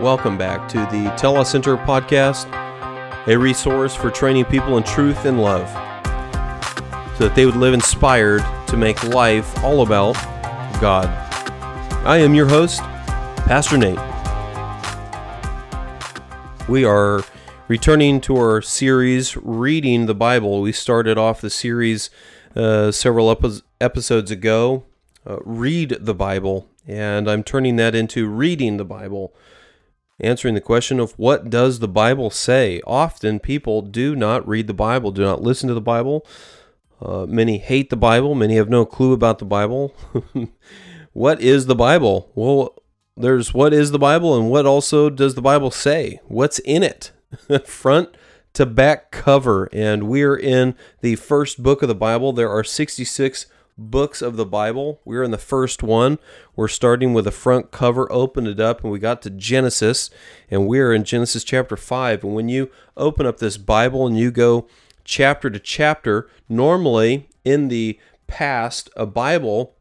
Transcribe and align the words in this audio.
Welcome 0.00 0.36
back 0.36 0.68
to 0.68 0.76
the 0.76 1.10
Tell 1.16 1.38
Us 1.38 1.54
Telecenter 1.54 1.82
podcast, 1.86 2.46
a 3.26 3.38
resource 3.38 3.94
for 3.94 4.10
training 4.10 4.44
people 4.44 4.76
in 4.76 4.82
truth 4.82 5.24
and 5.24 5.40
love 5.40 5.66
so 7.16 7.26
that 7.26 7.32
they 7.34 7.46
would 7.46 7.56
live 7.56 7.72
inspired 7.72 8.44
to 8.66 8.76
make 8.76 9.02
life 9.04 9.64
all 9.64 9.80
about 9.80 10.12
God. 10.82 11.06
I 12.04 12.18
am 12.18 12.34
your 12.34 12.44
host, 12.44 12.80
Pastor 13.46 13.78
Nate. 13.78 13.98
We 16.68 16.84
are 16.84 17.24
returning 17.66 18.20
to 18.20 18.36
our 18.36 18.60
series, 18.60 19.34
Reading 19.38 20.04
the 20.04 20.14
Bible. 20.14 20.60
We 20.60 20.72
started 20.72 21.16
off 21.16 21.40
the 21.40 21.48
series 21.48 22.10
uh, 22.54 22.92
several 22.92 23.30
epi- 23.30 23.62
episodes 23.80 24.30
ago, 24.30 24.84
uh, 25.26 25.38
Read 25.42 25.96
the 26.00 26.14
Bible, 26.14 26.68
and 26.86 27.30
I'm 27.30 27.42
turning 27.42 27.76
that 27.76 27.94
into 27.94 28.28
Reading 28.28 28.76
the 28.76 28.84
Bible 28.84 29.34
answering 30.20 30.54
the 30.54 30.60
question 30.60 31.00
of 31.00 31.12
what 31.18 31.50
does 31.50 31.78
the 31.78 31.88
Bible 31.88 32.30
say? 32.30 32.80
Often 32.86 33.40
people 33.40 33.82
do 33.82 34.16
not 34.16 34.46
read 34.46 34.66
the 34.66 34.74
Bible, 34.74 35.12
do 35.12 35.22
not 35.22 35.42
listen 35.42 35.68
to 35.68 35.74
the 35.74 35.80
Bible. 35.80 36.26
Uh, 37.00 37.26
many 37.26 37.58
hate 37.58 37.90
the 37.90 37.96
Bible, 37.96 38.34
many 38.34 38.56
have 38.56 38.70
no 38.70 38.86
clue 38.86 39.12
about 39.12 39.38
the 39.38 39.44
Bible. 39.44 39.94
what 41.12 41.40
is 41.40 41.66
the 41.66 41.74
Bible? 41.74 42.30
Well, 42.34 42.74
there's 43.16 43.54
what 43.54 43.72
is 43.72 43.90
the 43.90 43.98
Bible 43.98 44.36
and 44.36 44.50
what 44.50 44.66
also 44.66 45.10
does 45.10 45.34
the 45.34 45.42
Bible 45.42 45.70
say? 45.70 46.20
What's 46.26 46.58
in 46.60 46.82
it? 46.82 47.12
Front 47.66 48.16
to 48.54 48.64
back 48.64 49.10
cover. 49.10 49.68
And 49.72 50.08
we're 50.08 50.36
in 50.36 50.74
the 51.02 51.16
first 51.16 51.62
book 51.62 51.82
of 51.82 51.88
the 51.88 51.94
Bible. 51.94 52.32
There 52.32 52.50
are 52.50 52.64
66 52.64 53.46
books 53.78 54.22
of 54.22 54.36
the 54.36 54.46
Bible. 54.46 55.00
We're 55.04 55.22
in 55.22 55.30
the 55.30 55.38
first 55.38 55.82
one. 55.82 56.18
We're 56.54 56.68
starting 56.68 57.12
with 57.12 57.24
the 57.26 57.30
front 57.30 57.70
cover, 57.70 58.10
open 58.10 58.46
it 58.46 58.60
up, 58.60 58.82
and 58.82 58.92
we 58.92 58.98
got 58.98 59.22
to 59.22 59.30
Genesis, 59.30 60.10
and 60.50 60.66
we're 60.66 60.92
in 60.92 61.04
Genesis 61.04 61.44
chapter 61.44 61.76
5. 61.76 62.24
And 62.24 62.34
when 62.34 62.48
you 62.48 62.70
open 62.96 63.26
up 63.26 63.38
this 63.38 63.56
Bible 63.56 64.06
and 64.06 64.18
you 64.18 64.30
go 64.30 64.66
chapter 65.04 65.50
to 65.50 65.58
chapter, 65.58 66.28
normally 66.48 67.28
in 67.44 67.68
the 67.68 67.98
past, 68.26 68.90
a 68.96 69.06
Bible, 69.06 69.74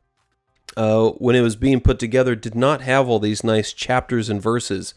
uh, 0.78 1.10
when 1.12 1.36
it 1.36 1.42
was 1.42 1.56
being 1.56 1.80
put 1.80 2.00
together, 2.00 2.36
did 2.36 2.56
not 2.56 2.82
have 2.82 3.08
all 3.08 3.20
these 3.20 3.44
nice 3.44 3.72
chapters 3.72 4.30
and 4.30 4.42
verses. 4.42 4.94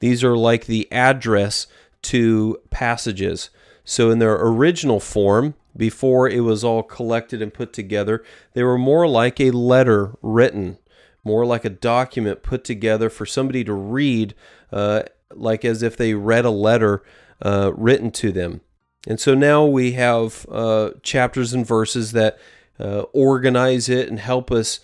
These 0.00 0.22
are 0.22 0.36
like 0.36 0.66
the 0.66 0.90
address 0.92 1.66
to 2.02 2.60
passages. 2.70 3.50
So, 3.84 4.10
in 4.10 4.18
their 4.18 4.34
original 4.34 5.00
form, 5.00 5.54
before 5.76 6.28
it 6.28 6.40
was 6.40 6.62
all 6.64 6.82
collected 6.82 7.40
and 7.40 7.54
put 7.54 7.72
together. 7.72 8.22
They 8.52 8.62
were 8.62 8.78
more 8.78 9.08
like 9.08 9.40
a 9.40 9.50
letter 9.50 10.16
written, 10.22 10.78
more 11.24 11.46
like 11.46 11.64
a 11.64 11.70
document 11.70 12.42
put 12.42 12.64
together 12.64 13.08
for 13.08 13.26
somebody 13.26 13.64
to 13.64 13.72
read, 13.72 14.34
uh, 14.72 15.02
like 15.30 15.64
as 15.64 15.82
if 15.82 15.96
they 15.96 16.14
read 16.14 16.44
a 16.44 16.50
letter 16.50 17.02
uh, 17.40 17.72
written 17.74 18.10
to 18.12 18.32
them. 18.32 18.60
And 19.06 19.18
so 19.18 19.34
now 19.34 19.64
we 19.64 19.92
have 19.92 20.46
uh, 20.50 20.90
chapters 21.02 21.52
and 21.52 21.66
verses 21.66 22.12
that 22.12 22.38
uh, 22.78 23.02
organize 23.12 23.88
it 23.88 24.08
and 24.08 24.18
help 24.18 24.50
us 24.52 24.80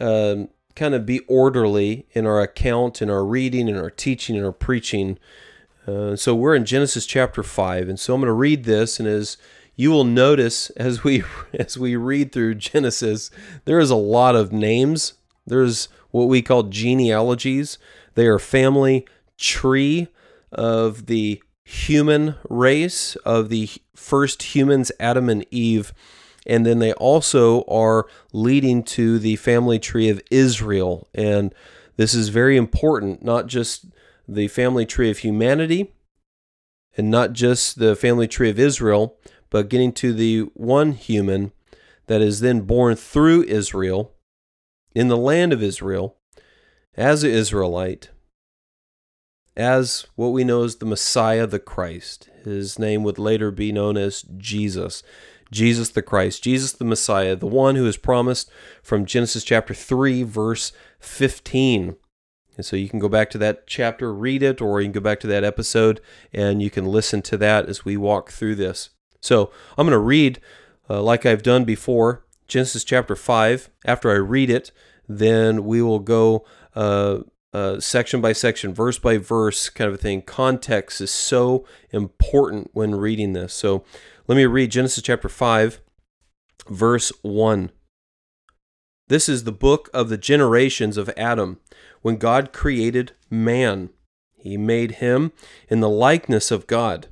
um, 0.00 0.48
kind 0.76 0.94
of 0.94 1.04
be 1.04 1.20
orderly 1.20 2.06
in 2.12 2.24
our 2.24 2.40
account, 2.40 3.02
in 3.02 3.10
our 3.10 3.24
reading, 3.24 3.68
in 3.68 3.76
our 3.76 3.90
teaching, 3.90 4.36
in 4.36 4.44
our 4.44 4.52
preaching. 4.52 5.18
Uh, 5.86 6.14
so 6.14 6.34
we're 6.34 6.54
in 6.54 6.64
Genesis 6.64 7.04
chapter 7.04 7.42
5. 7.42 7.88
And 7.88 7.98
so 7.98 8.14
I'm 8.14 8.20
going 8.20 8.28
to 8.28 8.32
read 8.32 8.64
this, 8.64 9.00
and 9.00 9.08
as 9.08 9.36
you 9.78 9.92
will 9.92 10.04
notice 10.04 10.68
as 10.70 11.02
we 11.04 11.22
as 11.54 11.78
we 11.78 11.96
read 11.96 12.32
through 12.32 12.56
Genesis, 12.56 13.30
there 13.64 13.78
is 13.78 13.90
a 13.90 13.96
lot 13.96 14.36
of 14.36 14.52
names. 14.52 15.14
There's 15.46 15.88
what 16.10 16.28
we 16.28 16.42
call 16.42 16.64
genealogies. 16.64 17.78
They 18.14 18.26
are 18.26 18.38
family 18.38 19.06
tree 19.38 20.08
of 20.52 21.06
the 21.06 21.42
human 21.64 22.34
race 22.50 23.14
of 23.16 23.48
the 23.48 23.70
first 23.94 24.54
humans, 24.54 24.90
Adam 24.98 25.28
and 25.28 25.46
Eve. 25.50 25.94
And 26.46 26.66
then 26.66 26.78
they 26.78 26.94
also 26.94 27.62
are 27.64 28.06
leading 28.32 28.82
to 28.84 29.18
the 29.18 29.36
family 29.36 29.78
tree 29.78 30.08
of 30.08 30.22
Israel. 30.30 31.08
And 31.14 31.54
this 31.96 32.14
is 32.14 32.30
very 32.30 32.56
important, 32.56 33.22
not 33.22 33.46
just 33.46 33.86
the 34.26 34.48
family 34.48 34.86
tree 34.86 35.10
of 35.10 35.18
humanity 35.18 35.92
and 36.96 37.10
not 37.10 37.32
just 37.32 37.78
the 37.78 37.94
family 37.94 38.26
tree 38.26 38.50
of 38.50 38.58
Israel, 38.58 39.16
but 39.50 39.68
getting 39.68 39.92
to 39.92 40.12
the 40.12 40.40
one 40.54 40.92
human 40.92 41.52
that 42.06 42.20
is 42.20 42.40
then 42.40 42.62
born 42.62 42.96
through 42.96 43.44
Israel 43.44 44.14
in 44.94 45.08
the 45.08 45.16
land 45.16 45.52
of 45.52 45.62
Israel 45.62 46.16
as 46.96 47.22
an 47.22 47.30
Israelite, 47.30 48.10
as 49.56 50.06
what 50.16 50.28
we 50.28 50.44
know 50.44 50.64
as 50.64 50.76
the 50.76 50.86
Messiah, 50.86 51.46
the 51.46 51.58
Christ. 51.58 52.28
His 52.44 52.78
name 52.78 53.04
would 53.04 53.18
later 53.18 53.50
be 53.50 53.72
known 53.72 53.96
as 53.96 54.22
Jesus. 54.36 55.02
Jesus 55.50 55.90
the 55.90 56.02
Christ, 56.02 56.42
Jesus 56.42 56.72
the 56.72 56.84
Messiah, 56.84 57.34
the 57.34 57.46
one 57.46 57.76
who 57.76 57.86
is 57.86 57.96
promised 57.96 58.50
from 58.82 59.06
Genesis 59.06 59.44
chapter 59.44 59.72
3, 59.72 60.22
verse 60.22 60.72
15. 61.00 61.96
And 62.56 62.66
so 62.66 62.76
you 62.76 62.88
can 62.88 62.98
go 62.98 63.08
back 63.08 63.30
to 63.30 63.38
that 63.38 63.66
chapter, 63.66 64.12
read 64.12 64.42
it, 64.42 64.60
or 64.60 64.80
you 64.80 64.86
can 64.86 64.92
go 64.92 65.00
back 65.00 65.20
to 65.20 65.26
that 65.28 65.44
episode 65.44 66.00
and 66.32 66.60
you 66.60 66.70
can 66.70 66.84
listen 66.84 67.22
to 67.22 67.36
that 67.38 67.66
as 67.66 67.84
we 67.84 67.96
walk 67.96 68.30
through 68.30 68.56
this. 68.56 68.90
So 69.20 69.50
I'm 69.76 69.86
going 69.86 69.92
to 69.92 69.98
read, 69.98 70.40
uh, 70.88 71.02
like 71.02 71.26
I've 71.26 71.42
done 71.42 71.64
before, 71.64 72.24
Genesis 72.46 72.84
chapter 72.84 73.16
5. 73.16 73.70
After 73.84 74.10
I 74.10 74.14
read 74.14 74.50
it, 74.50 74.72
then 75.08 75.64
we 75.64 75.82
will 75.82 75.98
go 75.98 76.44
uh, 76.74 77.18
uh, 77.52 77.80
section 77.80 78.20
by 78.20 78.32
section, 78.32 78.74
verse 78.74 78.98
by 78.98 79.18
verse, 79.18 79.68
kind 79.68 79.88
of 79.88 79.94
a 79.94 79.98
thing. 79.98 80.22
Context 80.22 81.00
is 81.00 81.10
so 81.10 81.66
important 81.90 82.70
when 82.72 82.94
reading 82.94 83.32
this. 83.32 83.54
So 83.54 83.84
let 84.26 84.36
me 84.36 84.46
read 84.46 84.70
Genesis 84.70 85.02
chapter 85.02 85.28
5, 85.28 85.80
verse 86.68 87.12
1. 87.22 87.70
This 89.08 89.28
is 89.28 89.44
the 89.44 89.52
book 89.52 89.88
of 89.94 90.10
the 90.10 90.18
generations 90.18 90.98
of 90.98 91.10
Adam, 91.16 91.60
when 92.02 92.16
God 92.16 92.52
created 92.52 93.12
man. 93.30 93.88
He 94.36 94.56
made 94.56 94.92
him 94.92 95.32
in 95.68 95.80
the 95.80 95.88
likeness 95.88 96.50
of 96.50 96.66
God. 96.66 97.08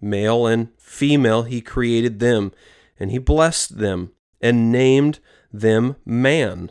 Male 0.00 0.46
and 0.46 0.68
female, 0.78 1.42
he 1.42 1.60
created 1.60 2.20
them, 2.20 2.52
and 2.98 3.10
he 3.10 3.18
blessed 3.18 3.78
them 3.78 4.12
and 4.40 4.70
named 4.70 5.18
them 5.52 5.96
man, 6.04 6.70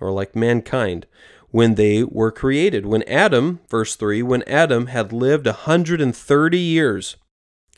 or 0.00 0.10
like 0.10 0.36
mankind, 0.36 1.06
when 1.50 1.74
they 1.74 2.02
were 2.02 2.30
created. 2.30 2.84
When 2.84 3.02
Adam, 3.04 3.60
verse 3.70 3.96
3, 3.96 4.22
when 4.22 4.42
Adam 4.42 4.86
had 4.86 5.12
lived 5.12 5.46
a 5.46 5.50
130 5.50 6.58
years, 6.58 7.16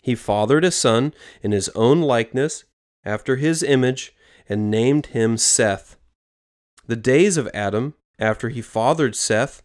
he 0.03 0.15
fathered 0.15 0.65
a 0.65 0.71
son 0.71 1.15
in 1.43 1.53
his 1.53 1.69
own 1.71 2.01
likeness, 2.01 2.65
after 3.05 3.37
his 3.37 3.62
image, 3.62 4.12
and 4.49 4.71
named 4.71 5.07
him 5.07 5.37
Seth. 5.37 5.97
The 6.87 6.97
days 6.97 7.37
of 7.37 7.49
Adam, 7.55 7.95
after 8.19 8.49
he 8.49 8.61
fathered 8.61 9.15
Seth, 9.15 9.62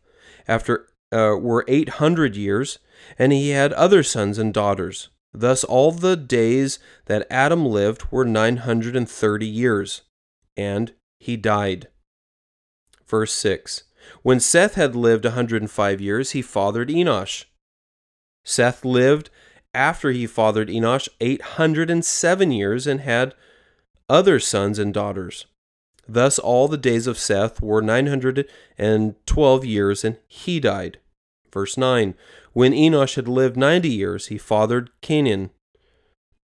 after 0.48 0.88
uh, 1.12 1.36
were 1.40 1.66
800 1.68 2.36
years, 2.36 2.80
and 3.18 3.32
he 3.32 3.50
had 3.50 3.74
other 3.74 4.04
sons 4.04 4.38
and 4.38 4.54
daughters. 4.54 5.10
Thus 5.38 5.66
all 5.66 5.92
the 5.92 6.16
days 6.16 6.80
that 7.08 7.28
Adam 7.30 7.66
lived 7.66 8.10
were 8.10 8.24
930 8.24 9.46
years, 9.46 10.04
and 10.56 10.94
he 11.20 11.36
died. 11.36 11.90
Verse 13.06 13.34
6 13.34 13.84
When 14.22 14.40
Seth 14.40 14.76
had 14.76 14.96
lived 14.96 15.26
a 15.26 15.30
105 15.30 16.00
years, 16.00 16.32
he 16.32 16.42
fathered 16.42 16.90
Enosh. 16.90 17.46
Seth 18.46 18.86
lived 18.86 19.30
after 19.74 20.12
he 20.12 20.26
fathered 20.26 20.70
Enosh 20.70 21.10
807 21.20 22.52
years 22.52 22.88
and 22.88 23.02
had 23.02 23.36
other 24.08 24.40
sons 24.40 24.80
and 24.80 24.94
daughters. 24.94 25.48
Thus 26.08 26.40
all 26.40 26.70
the 26.70 26.78
days 26.78 27.08
of 27.08 27.18
Seth 27.18 27.60
were 27.60 27.82
912 27.82 29.66
years, 29.66 30.06
and 30.06 30.18
he 30.28 30.62
died. 30.62 31.00
Verse 31.52 31.78
9 31.78 32.14
when 32.56 32.72
Enosh 32.72 33.16
had 33.16 33.28
lived 33.28 33.58
ninety 33.58 33.90
years, 33.90 34.28
he 34.28 34.38
fathered 34.38 34.90
Kenan. 35.02 35.50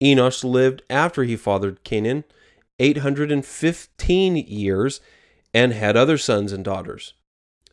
Enosh 0.03 0.43
lived 0.43 0.81
after 0.89 1.23
he 1.23 1.37
fathered 1.37 1.85
Kenan 1.85 2.25
815 2.79 4.35
years 4.35 4.99
and 5.53 5.71
had 5.71 5.95
other 5.95 6.17
sons 6.17 6.51
and 6.51 6.65
daughters. 6.65 7.13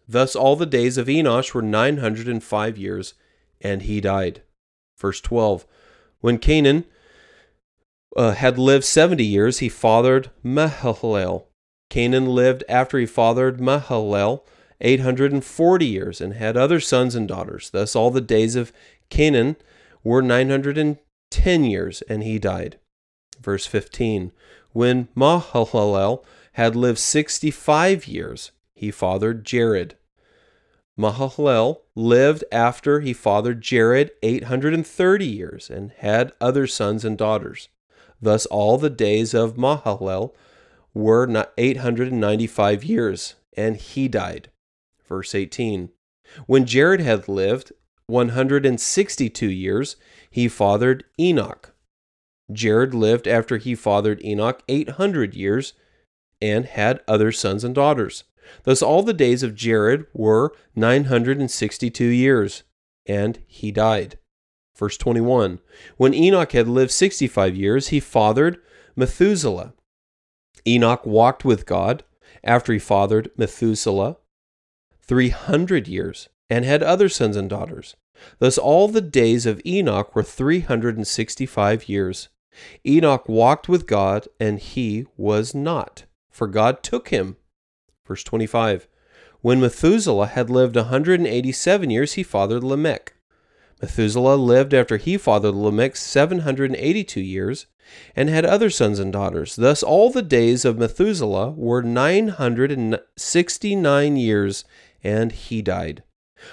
Thus 0.06 0.36
all 0.36 0.54
the 0.54 0.66
days 0.66 0.96
of 0.98 1.08
Enosh 1.08 1.52
were 1.52 1.62
905 1.62 2.78
years, 2.78 3.14
and 3.60 3.82
he 3.82 4.00
died. 4.00 4.42
Verse 4.96 5.20
12 5.20 5.66
When 6.20 6.38
Kenan 6.38 6.84
uh, 8.16 8.34
had 8.34 8.56
lived 8.56 8.84
70 8.84 9.24
years, 9.24 9.58
he 9.58 9.68
fathered 9.68 10.30
Mahalalel. 10.44 11.46
Kenan 11.90 12.26
lived 12.26 12.62
after 12.68 13.00
he 13.00 13.06
fathered 13.06 13.58
Mahalalel 13.58 14.42
840 14.80 15.86
years 15.86 16.20
and 16.20 16.34
had 16.34 16.56
other 16.56 16.80
sons 16.80 17.14
and 17.14 17.26
daughters. 17.26 17.70
Thus, 17.70 17.96
all 17.96 18.10
the 18.10 18.20
days 18.20 18.56
of 18.56 18.72
Kenan 19.10 19.56
were 20.04 20.22
910 20.22 21.64
years, 21.64 22.02
and 22.02 22.22
he 22.22 22.38
died. 22.38 22.78
Verse 23.40 23.66
15 23.66 24.32
When 24.72 25.08
Mahalalel 25.16 26.24
had 26.52 26.76
lived 26.76 26.98
65 26.98 28.06
years, 28.06 28.52
he 28.74 28.90
fathered 28.90 29.44
Jared. 29.44 29.96
Mahalalel 30.98 31.82
lived 31.94 32.44
after 32.50 33.00
he 33.00 33.12
fathered 33.12 33.60
Jared 33.60 34.10
830 34.22 35.26
years 35.26 35.70
and 35.70 35.92
had 35.98 36.32
other 36.40 36.66
sons 36.66 37.04
and 37.04 37.16
daughters. 37.16 37.68
Thus, 38.20 38.46
all 38.46 38.78
the 38.78 38.90
days 38.90 39.32
of 39.32 39.54
Mahalalel 39.54 40.34
were 40.92 41.46
895 41.56 42.84
years, 42.84 43.34
and 43.56 43.76
he 43.76 44.08
died. 44.08 44.50
Verse 45.08 45.34
18 45.34 45.90
When 46.46 46.66
Jared 46.66 47.00
had 47.00 47.28
lived 47.28 47.72
162 48.06 49.50
years, 49.50 49.96
he 50.30 50.48
fathered 50.48 51.04
Enoch. 51.18 51.74
Jared 52.52 52.94
lived 52.94 53.26
after 53.28 53.58
he 53.58 53.74
fathered 53.74 54.24
Enoch 54.24 54.62
800 54.68 55.34
years 55.34 55.74
and 56.40 56.64
had 56.64 57.00
other 57.06 57.32
sons 57.32 57.64
and 57.64 57.74
daughters. 57.74 58.24
Thus 58.64 58.82
all 58.82 59.02
the 59.02 59.12
days 59.12 59.42
of 59.42 59.54
Jared 59.54 60.06
were 60.14 60.54
962 60.74 62.04
years, 62.04 62.62
and 63.06 63.38
he 63.46 63.70
died. 63.70 64.18
Verse 64.76 64.96
21 64.96 65.58
When 65.96 66.14
Enoch 66.14 66.52
had 66.52 66.68
lived 66.68 66.92
65 66.92 67.54
years, 67.56 67.88
he 67.88 68.00
fathered 68.00 68.58
Methuselah. 68.96 69.74
Enoch 70.66 71.04
walked 71.04 71.44
with 71.44 71.66
God 71.66 72.04
after 72.42 72.72
he 72.72 72.78
fathered 72.78 73.30
Methuselah 73.36 74.16
300 75.08 75.88
years 75.88 76.28
and 76.50 76.64
had 76.64 76.82
other 76.82 77.08
sons 77.08 77.36
and 77.36 77.50
daughters. 77.50 77.96
Thus 78.38 78.58
all 78.58 78.88
the 78.88 79.00
days 79.00 79.46
of 79.46 79.60
Enoch 79.64 80.14
were 80.14 80.22
365 80.22 81.88
years. 81.88 82.28
Enoch 82.86 83.28
walked 83.28 83.68
with 83.68 83.86
God, 83.86 84.26
and 84.40 84.58
he 84.58 85.06
was 85.16 85.54
not, 85.54 86.04
for 86.30 86.46
God 86.46 86.82
took 86.82 87.08
him. 87.08 87.36
Verse 88.06 88.24
25 88.24 88.88
When 89.40 89.60
Methuselah 89.60 90.28
had 90.28 90.50
lived 90.50 90.76
a 90.76 90.84
187 90.84 91.90
years, 91.90 92.14
he 92.14 92.22
fathered 92.22 92.64
Lamech. 92.64 93.14
Methuselah 93.80 94.34
lived 94.34 94.74
after 94.74 94.96
he 94.96 95.16
fathered 95.16 95.54
Lamech 95.54 95.94
782 95.94 97.20
years 97.20 97.66
and 98.16 98.28
had 98.28 98.44
other 98.44 98.70
sons 98.70 98.98
and 98.98 99.12
daughters. 99.12 99.54
Thus 99.54 99.84
all 99.84 100.10
the 100.10 100.22
days 100.22 100.64
of 100.64 100.78
Methuselah 100.78 101.52
were 101.52 101.82
969 101.82 104.16
years, 104.16 104.64
and 105.02 105.32
he 105.32 105.62
died. 105.62 106.02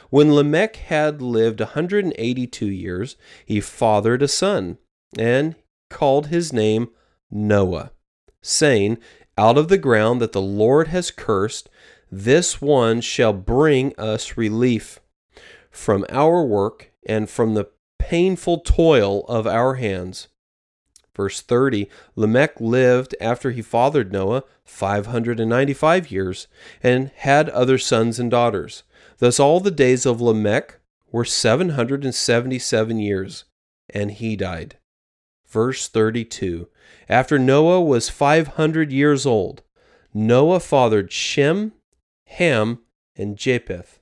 When 0.10 0.34
Lamech 0.34 0.78
had 0.78 1.22
lived 1.22 1.62
a 1.62 1.66
182 1.66 2.66
years, 2.66 3.16
he 3.46 3.62
fathered 3.62 4.22
a 4.22 4.28
son, 4.28 4.78
and 5.18 5.56
called 5.90 6.28
his 6.28 6.52
name 6.52 6.90
Noah, 7.30 7.92
saying, 8.42 8.98
Out 9.38 9.58
of 9.58 9.68
the 9.68 9.78
ground 9.78 10.22
that 10.22 10.32
the 10.32 10.42
Lord 10.42 10.88
has 10.88 11.12
cursed, 11.12 11.70
this 12.12 12.62
one 12.62 13.02
shall 13.02 13.34
bring 13.34 13.94
us 13.98 14.38
relief 14.38 15.00
from 15.70 16.06
our 16.10 16.44
work 16.44 16.92
and 17.06 17.30
from 17.30 17.54
the 17.54 17.70
painful 18.00 18.60
toil 18.60 19.26
of 19.26 19.46
our 19.46 19.76
hands. 19.76 20.28
Verse 21.16 21.42
30 21.42 21.90
Lamech 22.16 22.60
lived 22.60 23.16
after 23.22 23.52
he 23.52 23.62
fathered 23.62 24.12
Noah 24.12 24.44
595 24.66 26.12
years 26.12 26.48
and 26.84 27.12
had 27.16 27.50
other 27.50 27.78
sons 27.78 28.20
and 28.20 28.30
daughters. 28.30 28.84
Thus 29.20 29.40
all 29.40 29.60
the 29.60 29.72
days 29.72 30.06
of 30.06 30.20
Lamech 30.20 30.80
were 31.12 31.26
777 31.26 33.00
years, 33.00 33.46
and 33.90 34.12
he 34.12 34.36
died. 34.36 34.78
Verse 35.48 35.88
32 35.88 36.68
After 37.08 37.40
Noah 37.40 37.82
was 37.82 38.10
500 38.10 38.92
years 38.92 39.26
old, 39.26 39.64
Noah 40.14 40.60
fathered 40.60 41.12
Shem, 41.12 41.72
Ham, 42.26 42.80
and 43.16 43.38
Japheth. 43.38 44.00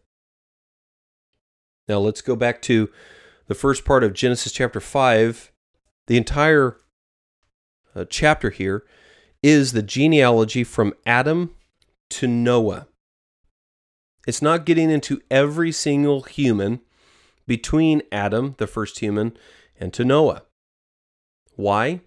Now 1.87 1.99
let's 1.99 2.21
go 2.21 2.35
back 2.35 2.61
to 2.63 2.89
the 3.47 3.55
first 3.55 3.85
part 3.85 4.03
of 4.03 4.13
Genesis 4.13 4.51
chapter 4.51 4.79
5. 4.79 5.51
The 6.07 6.17
entire 6.17 6.77
uh, 7.95 8.05
chapter 8.09 8.49
here 8.49 8.83
is 9.41 9.71
the 9.71 9.83
genealogy 9.83 10.63
from 10.63 10.93
Adam 11.05 11.53
to 12.09 12.27
Noah. 12.27 12.87
It's 14.25 14.41
not 14.41 14.65
getting 14.65 14.89
into 14.89 15.21
every 15.29 15.71
single 15.71 16.21
human 16.21 16.79
between 17.45 18.01
Adam, 18.11 18.55
the 18.57 18.67
first 18.67 18.99
human, 18.99 19.37
and 19.79 19.93
to 19.93 20.05
Noah. 20.05 20.43
Why? 21.55 22.01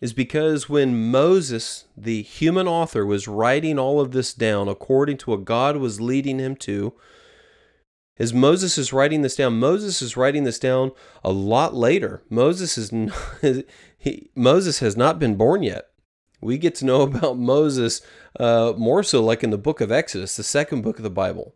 Is 0.00 0.12
because 0.12 0.68
when 0.68 1.10
Moses, 1.10 1.84
the 1.96 2.22
human 2.22 2.66
author, 2.66 3.06
was 3.06 3.28
writing 3.28 3.78
all 3.78 4.00
of 4.00 4.10
this 4.10 4.34
down 4.34 4.68
according 4.68 5.18
to 5.18 5.30
what 5.30 5.44
God 5.44 5.76
was 5.76 6.00
leading 6.00 6.40
him 6.40 6.56
to, 6.56 6.92
as 8.18 8.32
Moses 8.32 8.78
is 8.78 8.92
writing 8.92 9.22
this 9.22 9.36
down, 9.36 9.58
Moses 9.58 10.00
is 10.00 10.16
writing 10.16 10.44
this 10.44 10.58
down 10.58 10.92
a 11.24 11.32
lot 11.32 11.74
later. 11.74 12.22
Moses 12.30 12.78
is 12.78 12.92
not, 12.92 13.16
he, 13.98 14.30
Moses 14.36 14.78
has 14.78 14.96
not 14.96 15.18
been 15.18 15.36
born 15.36 15.62
yet. 15.62 15.86
We 16.40 16.58
get 16.58 16.74
to 16.76 16.84
know 16.84 17.02
about 17.02 17.38
Moses 17.38 18.02
uh, 18.38 18.74
more 18.76 19.02
so 19.02 19.22
like 19.22 19.42
in 19.42 19.50
the 19.50 19.58
book 19.58 19.80
of 19.80 19.90
Exodus, 19.90 20.36
the 20.36 20.42
second 20.42 20.82
book 20.82 20.98
of 20.98 21.02
the 21.02 21.10
Bible. 21.10 21.54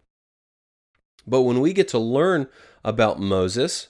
But 1.26 1.43
when 1.43 1.60
we 1.60 1.72
get 1.72 1.88
to 1.88 1.99
learn 1.99 2.49
about 2.84 3.20
Moses, 3.20 3.88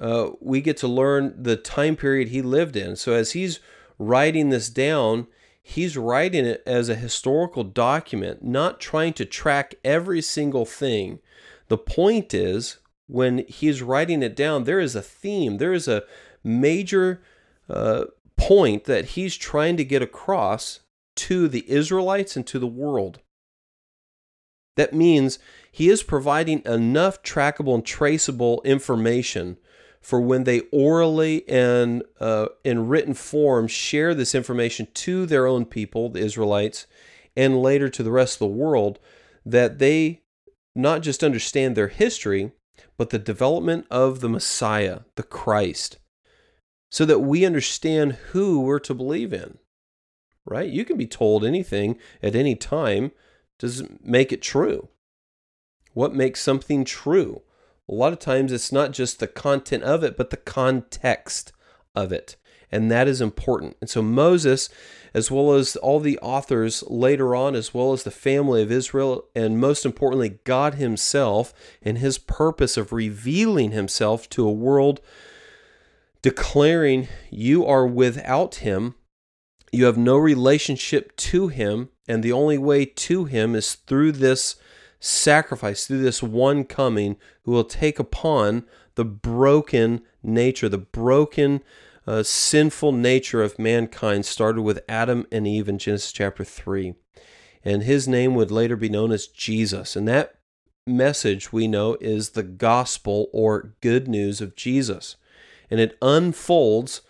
uh, 0.00 0.30
we 0.40 0.60
get 0.60 0.76
to 0.78 0.88
learn 0.88 1.34
the 1.42 1.56
time 1.56 1.96
period 1.96 2.28
he 2.28 2.42
lived 2.42 2.76
in. 2.76 2.94
So 2.94 3.14
as 3.14 3.32
he's 3.32 3.58
writing 3.98 4.50
this 4.50 4.68
down, 4.68 5.26
he's 5.62 5.96
writing 5.96 6.44
it 6.44 6.62
as 6.66 6.88
a 6.88 6.94
historical 6.94 7.64
document, 7.64 8.44
not 8.44 8.80
trying 8.80 9.12
to 9.14 9.24
track 9.24 9.74
every 9.84 10.20
single 10.20 10.66
thing. 10.66 11.20
The 11.68 11.78
point 11.78 12.34
is, 12.34 12.78
when 13.06 13.44
he's 13.48 13.82
writing 13.82 14.22
it 14.22 14.34
down, 14.36 14.64
there 14.64 14.80
is 14.80 14.94
a 14.94 15.02
theme, 15.02 15.58
there 15.58 15.72
is 15.72 15.86
a 15.88 16.02
major 16.42 17.22
uh, 17.68 18.04
point 18.36 18.84
that 18.84 19.10
he's 19.10 19.36
trying 19.36 19.76
to 19.76 19.84
get 19.84 20.02
across 20.02 20.80
to 21.14 21.46
the 21.46 21.70
Israelites 21.70 22.36
and 22.36 22.46
to 22.46 22.58
the 22.58 22.66
world. 22.66 23.20
That 24.76 24.94
means 24.94 25.38
he 25.70 25.88
is 25.88 26.02
providing 26.02 26.62
enough 26.64 27.22
trackable 27.22 27.74
and 27.74 27.84
traceable 27.84 28.62
information 28.64 29.58
for 30.02 30.20
when 30.20 30.44
they 30.44 30.60
orally 30.72 31.48
and 31.48 32.02
uh, 32.20 32.46
in 32.64 32.88
written 32.88 33.14
form 33.14 33.68
share 33.68 34.14
this 34.14 34.34
information 34.34 34.88
to 34.92 35.24
their 35.24 35.46
own 35.46 35.64
people, 35.64 36.10
the 36.10 36.20
Israelites, 36.20 36.86
and 37.36 37.62
later 37.62 37.88
to 37.88 38.02
the 38.02 38.10
rest 38.10 38.34
of 38.34 38.40
the 38.40 38.46
world, 38.46 38.98
that 39.46 39.78
they 39.78 40.22
not 40.74 41.02
just 41.02 41.22
understand 41.22 41.76
their 41.76 41.88
history, 41.88 42.50
but 42.98 43.10
the 43.10 43.18
development 43.18 43.86
of 43.90 44.20
the 44.20 44.28
Messiah, 44.28 45.00
the 45.14 45.22
Christ, 45.22 45.98
so 46.90 47.04
that 47.04 47.20
we 47.20 47.44
understand 47.44 48.12
who 48.32 48.60
we're 48.60 48.80
to 48.80 48.94
believe 48.94 49.32
in. 49.32 49.58
Right? 50.44 50.68
You 50.68 50.84
can 50.84 50.96
be 50.96 51.06
told 51.06 51.44
anything 51.44 51.96
at 52.20 52.34
any 52.34 52.56
time 52.56 53.12
doesn't 53.60 54.04
make 54.04 54.32
it 54.32 54.42
true. 54.42 54.88
What 55.92 56.14
makes 56.14 56.42
something 56.42 56.84
true? 56.84 57.42
A 57.88 57.94
lot 57.94 58.12
of 58.12 58.18
times 58.18 58.52
it's 58.52 58.72
not 58.72 58.92
just 58.92 59.18
the 59.18 59.26
content 59.26 59.82
of 59.82 60.02
it, 60.02 60.16
but 60.16 60.30
the 60.30 60.36
context 60.36 61.52
of 61.94 62.12
it. 62.12 62.36
And 62.70 62.90
that 62.90 63.06
is 63.06 63.20
important. 63.20 63.76
And 63.80 63.90
so 63.90 64.00
Moses, 64.00 64.70
as 65.12 65.30
well 65.30 65.52
as 65.52 65.76
all 65.76 66.00
the 66.00 66.18
authors 66.20 66.82
later 66.88 67.34
on, 67.34 67.54
as 67.54 67.74
well 67.74 67.92
as 67.92 68.02
the 68.02 68.10
family 68.10 68.62
of 68.62 68.72
Israel, 68.72 69.24
and 69.34 69.60
most 69.60 69.84
importantly, 69.84 70.38
God 70.44 70.74
Himself, 70.74 71.52
and 71.82 71.98
His 71.98 72.16
purpose 72.16 72.78
of 72.78 72.92
revealing 72.92 73.72
Himself 73.72 74.28
to 74.30 74.46
a 74.46 74.52
world 74.52 75.00
declaring 76.22 77.08
you 77.30 77.66
are 77.66 77.86
without 77.86 78.56
him, 78.56 78.94
you 79.72 79.84
have 79.84 79.98
no 79.98 80.16
relationship 80.16 81.14
to 81.16 81.48
him, 81.48 81.90
and 82.08 82.22
the 82.22 82.32
only 82.32 82.58
way 82.58 82.84
to 82.84 83.24
him 83.24 83.54
is 83.54 83.74
through 83.74 84.12
this 84.12 84.56
sacrifice, 85.02 85.86
through 85.86 86.02
this 86.02 86.22
one 86.22 86.64
coming 86.64 87.16
who 87.42 87.52
will 87.52 87.64
take 87.64 87.98
upon 87.98 88.64
the 88.94 89.04
broken 89.04 90.02
nature, 90.22 90.68
the 90.68 90.78
broken, 90.78 91.62
uh, 92.06 92.22
sinful 92.22 92.92
nature 92.92 93.42
of 93.42 93.58
mankind, 93.58 94.24
started 94.24 94.62
with 94.62 94.84
Adam 94.88 95.26
and 95.32 95.46
Eve 95.46 95.68
in 95.68 95.78
Genesis 95.78 96.12
chapter 96.12 96.44
3. 96.44 96.94
And 97.64 97.82
his 97.82 98.08
name 98.08 98.34
would 98.34 98.50
later 98.50 98.76
be 98.76 98.88
known 98.88 99.12
as 99.12 99.26
Jesus. 99.26 99.96
And 99.96 100.08
that 100.08 100.34
message 100.86 101.52
we 101.52 101.68
know 101.68 101.96
is 102.00 102.30
the 102.30 102.42
gospel 102.42 103.28
or 103.32 103.74
good 103.80 104.08
news 104.08 104.40
of 104.40 104.56
Jesus 104.56 105.16
and 105.72 105.80
it 105.80 105.96
unfolds 106.02 107.00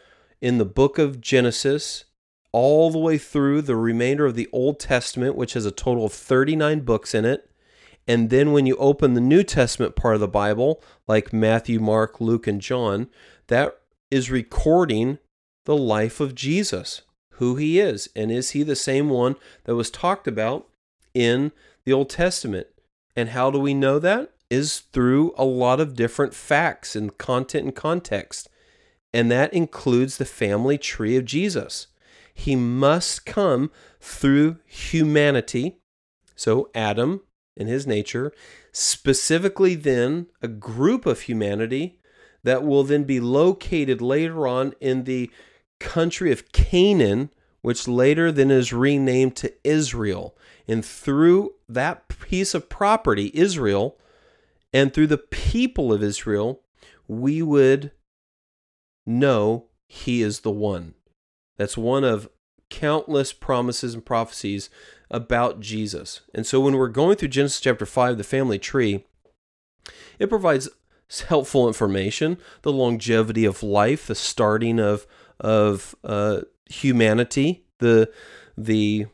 in 0.41 0.59
the 0.59 0.65
book 0.65 0.97
of 0.97 1.21
Genesis 1.21 2.05
all 2.53 2.93
the 2.93 2.99
way 2.99 3.19
through 3.19 3.61
the 3.61 3.75
remainder 3.75 4.25
of 4.25 4.37
the 4.37 4.49
Old 4.53 4.79
Testament, 4.79 5.35
which 5.35 5.55
has 5.55 5.67
a 5.67 5.73
total 5.73 6.05
of 6.05 6.13
39 6.13 6.83
books 6.83 7.13
in 7.13 7.25
it. 7.25 7.51
And 8.07 8.31
then 8.31 8.53
when 8.53 8.67
you 8.67 8.77
open 8.77 9.15
the 9.15 9.21
New 9.21 9.43
Testament 9.45 9.95
part 9.95 10.15
of 10.15 10.21
the 10.21 10.29
Bible, 10.29 10.83
like 11.07 11.33
Matthew, 11.33 11.79
Mark, 11.79 12.21
Luke, 12.21 12.47
and 12.47 12.61
John, 12.61 13.09
that 13.47 13.79
is 14.11 14.31
recording 14.31 15.19
the 15.65 15.77
life 15.77 16.21
of 16.21 16.35
Jesus, 16.35 17.03
who 17.35 17.57
he 17.57 17.79
is. 17.79 18.09
And 18.17 18.33
is 18.33 18.51
he 18.51 18.63
the 18.63 18.77
same 18.77 19.09
one 19.09 19.37
that 19.65 19.77
was 19.77 19.91
talked 19.91 20.27
about 20.27 20.69
in 21.15 21.53
the 21.85 21.93
Old 21.93 22.11
Testament? 22.11 22.67
And 23.17 23.31
how 23.31 23.51
do 23.51 23.59
we 23.59 23.75
know 23.75 23.99
that? 23.99 24.33
Is 24.51 24.81
through 24.81 25.33
a 25.39 25.45
lot 25.45 25.81
of 25.81 25.95
different 25.95 26.35
facts 26.35 26.97
and 26.97 27.17
content 27.17 27.65
and 27.65 27.75
context. 27.75 28.49
And 29.15 29.31
that 29.31 29.53
includes 29.55 30.17
the 30.17 30.25
family 30.25 30.77
tree 30.77 31.17
of 31.17 31.25
Jesus. 31.25 31.87
He 32.35 32.57
must 32.57 33.25
come 33.25 33.71
through 34.01 34.59
humanity. 34.67 35.79
So, 36.35 36.71
Adam 36.75 37.21
in 37.57 37.67
his 37.67 37.87
nature, 37.87 38.33
specifically, 38.73 39.75
then 39.75 40.27
a 40.41 40.49
group 40.49 41.07
of 41.07 41.23
humanity 41.23 41.99
that 42.43 42.65
will 42.65 42.85
then 42.85 43.05
be 43.05 43.21
located 43.21 44.01
later 44.01 44.47
on 44.47 44.75
in 44.81 45.05
the 45.05 45.31
country 45.79 46.33
of 46.33 46.53
Canaan, 46.53 47.31
which 47.61 47.87
later 47.87 48.33
then 48.33 48.51
is 48.51 48.73
renamed 48.73 49.37
to 49.37 49.53
Israel. 49.65 50.37
And 50.67 50.85
through 50.85 51.55
that 51.69 52.09
piece 52.09 52.55
of 52.55 52.69
property, 52.69 53.31
Israel, 53.35 53.99
and 54.73 54.93
through 54.93 55.09
the 55.09 55.19
people 55.19 55.93
of 55.93 56.03
Israel, 56.03 56.61
we 57.07 57.43
would 57.43 57.93
know 59.07 59.67
he 59.87 60.23
is 60.23 60.41
the 60.41 60.51
one. 60.51 60.95
That's 61.59 61.77
one 61.77 62.05
of 62.05 62.29
countless 62.71 63.33
promises 63.33 63.93
and 63.93 64.05
prophecies 64.05 64.71
about 65.13 65.61
Jesus. 65.61 66.23
And 66.35 66.45
so 66.47 66.59
when 66.59 66.77
we're 66.77 66.89
going 66.89 67.17
through 67.17 67.29
Genesis 67.29 67.61
chapter 67.61 67.87
5, 67.87 68.17
the 68.17 68.25
family 68.25 68.59
tree, 68.59 69.05
it 70.19 70.29
provides 70.29 70.69
helpful 71.29 71.69
information, 71.69 72.39
the 72.63 72.73
longevity 72.73 73.45
of 73.45 73.63
life, 73.63 74.07
the 74.07 74.15
starting 74.15 74.81
of 74.81 75.07
of 75.39 75.95
uh, 76.05 76.41
humanity, 76.71 77.67
the 77.79 78.11
the 78.57 79.07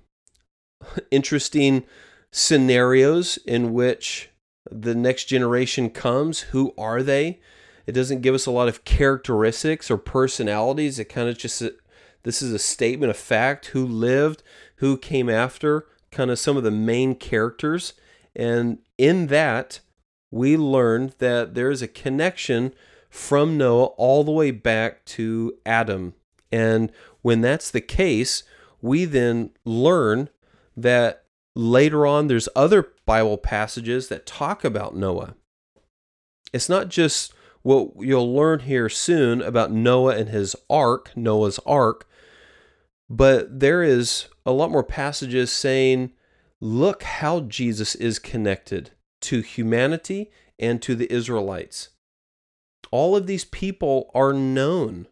interesting 1.11 1.85
scenarios 2.31 3.39
in 3.39 3.73
which 3.73 4.31
the 4.71 4.95
next 4.95 5.25
generation 5.25 5.91
comes. 5.91 6.41
Who 6.41 6.75
are 6.79 7.03
they? 7.03 7.41
It 7.87 7.93
doesn't 7.93 8.21
give 8.21 8.35
us 8.35 8.47
a 8.47 8.51
lot 8.51 8.69
of 8.69 8.85
characteristics 8.85 9.91
or 9.91 9.97
personalities. 9.97 10.99
It 10.99 11.07
kind 11.07 11.29
of 11.29 11.39
just 11.39 11.63
this 12.23 12.43
is 12.43 12.53
a 12.53 12.59
statement 12.59 13.11
of 13.11 13.17
fact. 13.17 13.67
Who 13.67 13.87
lived? 13.87 14.43
Who 14.79 14.97
came 14.97 15.29
after? 15.29 15.87
Kind 16.11 16.31
of 16.31 16.39
some 16.39 16.57
of 16.57 16.63
the 16.63 16.71
main 16.71 17.15
characters, 17.15 17.93
and 18.35 18.79
in 18.97 19.27
that 19.29 19.81
we 20.31 20.57
learned 20.57 21.15
that 21.19 21.55
there 21.55 21.71
is 21.71 21.83
a 21.83 21.89
connection 21.89 22.75
from 23.11 23.57
Noah 23.57 23.87
all 23.97 24.25
the 24.25 24.33
way 24.33 24.51
back 24.51 25.05
to 25.07 25.55
Adam. 25.65 26.15
And 26.53 26.93
when 27.23 27.41
that's 27.41 27.71
the 27.71 27.81
case, 27.81 28.43
we 28.81 29.05
then 29.05 29.51
learn 29.65 30.29
that 30.77 31.25
later 31.55 32.07
on 32.07 32.29
there's 32.29 32.49
other 32.55 32.89
Bible 33.05 33.39
passages 33.39 34.09
that 34.09 34.27
talk 34.27 34.65
about 34.65 34.97
Noah. 34.97 35.35
It's 36.53 36.69
not 36.69 36.89
just 36.89 37.35
what 37.63 37.91
you'll 37.99 38.35
learn 38.35 38.61
here 38.61 38.89
soon 38.89 39.43
about 39.43 39.73
Noah 39.73 40.17
and 40.17 40.29
his 40.29 40.55
ark, 40.71 41.11
Noah's 41.17 41.59
ark, 41.67 42.08
but 43.09 43.61
there 43.61 43.83
is 43.83 44.27
a 44.45 44.53
lot 44.53 44.71
more 44.71 44.85
passages 44.85 45.51
saying, 45.51 46.13
look 46.61 47.03
how 47.03 47.41
Jesus 47.41 47.95
is 47.95 48.19
connected 48.19 48.91
to 49.23 49.41
humanity 49.41 50.31
and 50.59 50.83
to 50.83 50.95
the 50.95 51.11
Israelites. 51.13 51.91
All 52.91 53.17
of 53.17 53.27
these 53.27 53.45
people 53.45 54.11
are 54.15 54.33
known. 54.33 55.07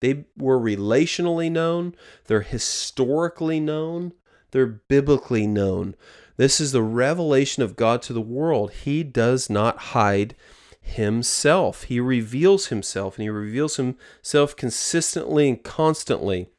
They 0.00 0.26
were 0.36 0.60
relationally 0.60 1.50
known, 1.50 1.94
they're 2.26 2.42
historically 2.42 3.58
known, 3.58 4.12
they're 4.52 4.66
biblically 4.66 5.46
known. 5.46 5.96
This 6.36 6.60
is 6.60 6.70
the 6.70 6.82
revelation 6.82 7.64
of 7.64 7.74
God 7.74 8.00
to 8.02 8.12
the 8.12 8.20
world. 8.20 8.70
He 8.70 9.02
does 9.02 9.50
not 9.50 9.78
hide 9.78 10.36
himself. 10.80 11.84
He 11.84 11.98
reveals 11.98 12.68
himself 12.68 13.16
and 13.16 13.24
he 13.24 13.28
reveals 13.28 13.76
himself 13.76 14.54
consistently 14.54 15.48
and 15.48 15.62
constantly. 15.62 16.50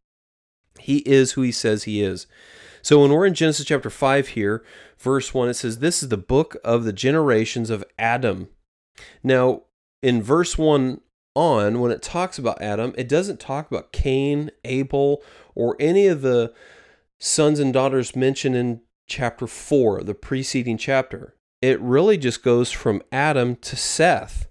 He 0.80 1.00
is 1.00 1.34
who 1.34 1.42
he 1.42 1.52
says 1.52 1.84
he 1.84 2.02
is. 2.02 2.28
So 2.82 3.02
when 3.02 3.12
we're 3.12 3.26
in 3.26 3.34
Genesis 3.34 3.66
chapter 3.66 3.90
5 3.90 4.30
here, 4.30 4.64
verse 4.98 5.34
1, 5.34 5.50
it 5.50 5.54
says, 5.56 5.80
This 5.80 6.02
is 6.02 6.10
the 6.10 6.18
book 6.18 6.58
of 6.64 6.84
the 6.84 6.94
generations 6.94 7.70
of 7.70 7.84
Adam. 7.98 8.50
Now, 9.24 9.64
in 10.02 10.22
verse 10.24 10.58
1 10.58 11.02
on, 11.36 11.80
when 11.80 11.92
it 11.92 12.02
talks 12.02 12.40
about 12.40 12.62
Adam, 12.62 12.94
it 12.98 13.08
doesn't 13.08 13.40
talk 13.40 13.70
about 13.70 13.92
Cain, 13.92 14.52
Abel, 14.64 15.22
or 15.56 15.76
any 15.80 16.08
of 16.08 16.22
the 16.22 16.54
sons 17.20 17.60
and 17.60 17.74
daughters 17.74 18.16
mentioned 18.16 18.56
in 18.56 18.82
chapter 19.08 19.48
4, 19.48 20.04
the 20.04 20.16
preceding 20.16 20.78
chapter. 20.78 21.36
It 21.62 21.80
really 21.82 22.18
just 22.18 22.44
goes 22.44 22.72
from 22.72 23.02
Adam 23.12 23.58
to 23.58 23.76
Seth. 23.76 24.48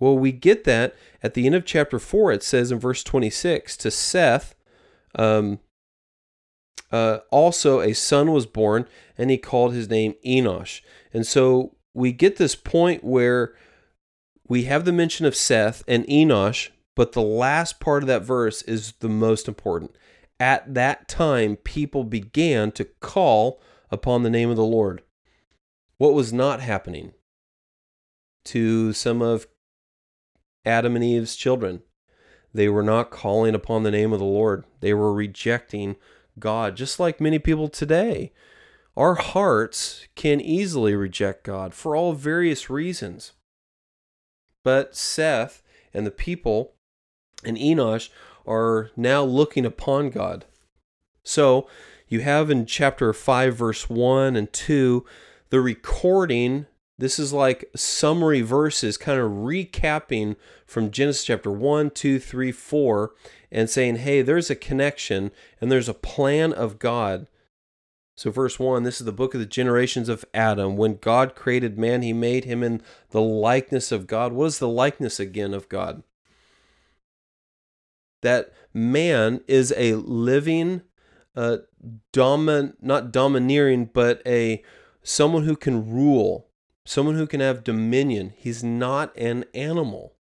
Well, 0.00 0.18
we 0.18 0.32
get 0.32 0.64
that 0.64 0.96
at 1.22 1.34
the 1.34 1.46
end 1.46 1.54
of 1.54 1.64
chapter 1.64 2.00
4. 2.00 2.32
It 2.32 2.42
says 2.42 2.72
in 2.72 2.80
verse 2.80 3.04
26 3.04 3.76
to 3.76 3.90
Seth, 3.90 4.56
um, 5.14 5.60
uh, 6.90 7.20
also 7.30 7.80
a 7.80 7.94
son 7.94 8.32
was 8.32 8.46
born, 8.46 8.86
and 9.16 9.30
he 9.30 9.38
called 9.38 9.72
his 9.72 9.88
name 9.88 10.14
Enosh. 10.24 10.82
And 11.12 11.26
so 11.26 11.76
we 11.94 12.12
get 12.12 12.36
this 12.36 12.54
point 12.54 13.02
where 13.02 13.54
we 14.46 14.64
have 14.64 14.84
the 14.84 14.92
mention 14.92 15.24
of 15.24 15.34
Seth 15.34 15.82
and 15.88 16.04
Enosh, 16.06 16.68
but 16.94 17.12
the 17.12 17.22
last 17.22 17.80
part 17.80 18.02
of 18.02 18.06
that 18.08 18.22
verse 18.22 18.62
is 18.62 18.92
the 19.00 19.08
most 19.08 19.48
important. 19.48 19.96
At 20.38 20.74
that 20.74 21.08
time, 21.08 21.56
people 21.56 22.04
began 22.04 22.72
to 22.72 22.84
call 22.84 23.60
upon 23.90 24.22
the 24.22 24.30
name 24.30 24.50
of 24.50 24.56
the 24.56 24.64
Lord. 24.64 25.02
What 25.96 26.14
was 26.14 26.32
not 26.32 26.60
happening 26.60 27.12
to 28.46 28.92
some 28.92 29.22
of 29.22 29.46
Adam 30.64 30.96
and 30.96 31.04
Eve's 31.04 31.36
children? 31.36 31.82
They 32.54 32.68
were 32.68 32.82
not 32.82 33.10
calling 33.10 33.54
upon 33.54 33.82
the 33.82 33.90
name 33.90 34.12
of 34.12 34.18
the 34.18 34.24
Lord. 34.24 34.64
They 34.80 34.92
were 34.92 35.12
rejecting 35.12 35.96
God, 36.38 36.76
just 36.76 37.00
like 37.00 37.20
many 37.20 37.38
people 37.38 37.68
today. 37.68 38.32
Our 38.96 39.14
hearts 39.14 40.06
can 40.14 40.40
easily 40.40 40.94
reject 40.94 41.44
God 41.44 41.72
for 41.72 41.96
all 41.96 42.12
various 42.12 42.68
reasons. 42.68 43.32
But 44.64 44.94
Seth 44.94 45.62
and 45.94 46.06
the 46.06 46.10
people 46.10 46.74
and 47.44 47.56
Enosh 47.56 48.10
are 48.46 48.90
now 48.96 49.22
looking 49.24 49.64
upon 49.64 50.10
God. 50.10 50.44
So 51.22 51.68
you 52.08 52.20
have 52.20 52.50
in 52.50 52.66
chapter 52.66 53.12
5, 53.12 53.56
verse 53.56 53.88
1 53.88 54.36
and 54.36 54.52
2, 54.52 55.04
the 55.50 55.60
recording. 55.60 56.66
This 56.98 57.18
is 57.18 57.32
like 57.32 57.70
summary 57.74 58.42
verses, 58.42 58.96
kind 58.96 59.18
of 59.18 59.30
recapping 59.30 60.36
from 60.66 60.90
Genesis 60.90 61.24
chapter 61.24 61.50
1, 61.50 61.90
2, 61.90 62.18
3, 62.18 62.52
4, 62.52 63.14
and 63.50 63.68
saying, 63.68 63.96
hey, 63.96 64.22
there's 64.22 64.50
a 64.50 64.54
connection 64.56 65.30
and 65.60 65.70
there's 65.72 65.88
a 65.88 65.94
plan 65.94 66.52
of 66.52 66.78
God. 66.78 67.26
So, 68.14 68.30
verse 68.30 68.58
1 68.58 68.82
this 68.82 69.00
is 69.00 69.06
the 69.06 69.12
book 69.12 69.34
of 69.34 69.40
the 69.40 69.46
generations 69.46 70.08
of 70.08 70.24
Adam. 70.34 70.76
When 70.76 70.96
God 70.96 71.34
created 71.34 71.78
man, 71.78 72.02
he 72.02 72.12
made 72.12 72.44
him 72.44 72.62
in 72.62 72.82
the 73.10 73.22
likeness 73.22 73.90
of 73.90 74.06
God. 74.06 74.32
What 74.32 74.46
is 74.46 74.58
the 74.58 74.68
likeness 74.68 75.18
again 75.18 75.54
of 75.54 75.68
God? 75.68 76.02
That 78.20 78.52
man 78.72 79.40
is 79.48 79.72
a 79.76 79.94
living, 79.94 80.82
uh, 81.34 81.58
domin- 82.12 82.74
not 82.80 83.12
domineering, 83.12 83.86
but 83.86 84.22
a 84.26 84.62
someone 85.02 85.44
who 85.44 85.56
can 85.56 85.90
rule, 85.90 86.48
someone 86.84 87.14
who 87.16 87.26
can 87.26 87.40
have 87.40 87.64
dominion. 87.64 88.32
He's 88.36 88.62
not 88.62 89.16
an 89.16 89.44
animal. 89.54 90.14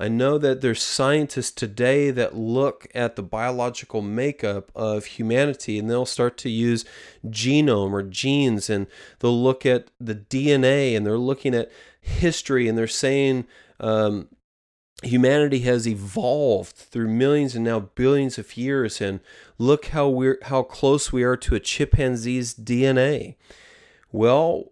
I 0.00 0.08
know 0.08 0.38
that 0.38 0.60
there's 0.60 0.82
scientists 0.82 1.50
today 1.50 2.10
that 2.12 2.36
look 2.36 2.86
at 2.94 3.16
the 3.16 3.22
biological 3.22 4.00
makeup 4.00 4.70
of 4.74 5.06
humanity 5.06 5.78
and 5.78 5.90
they'll 5.90 6.06
start 6.06 6.38
to 6.38 6.50
use 6.50 6.84
genome 7.26 7.92
or 7.92 8.02
genes 8.04 8.70
and 8.70 8.86
they'll 9.18 9.42
look 9.42 9.66
at 9.66 9.90
the 9.98 10.14
DNA 10.14 10.96
and 10.96 11.04
they're 11.04 11.18
looking 11.18 11.52
at 11.52 11.72
history 12.00 12.68
and 12.68 12.78
they're 12.78 12.86
saying 12.86 13.44
um, 13.80 14.28
humanity 15.02 15.60
has 15.60 15.88
evolved 15.88 16.76
through 16.76 17.08
millions 17.08 17.56
and 17.56 17.64
now 17.64 17.80
billions 17.80 18.38
of 18.38 18.56
years 18.56 19.00
and 19.00 19.18
look 19.58 19.86
how 19.86 20.08
we're 20.08 20.38
how 20.42 20.62
close 20.62 21.12
we 21.12 21.24
are 21.24 21.36
to 21.36 21.56
a 21.56 21.60
chimpanzee's 21.60 22.54
DNA. 22.54 23.34
Well, 24.12 24.70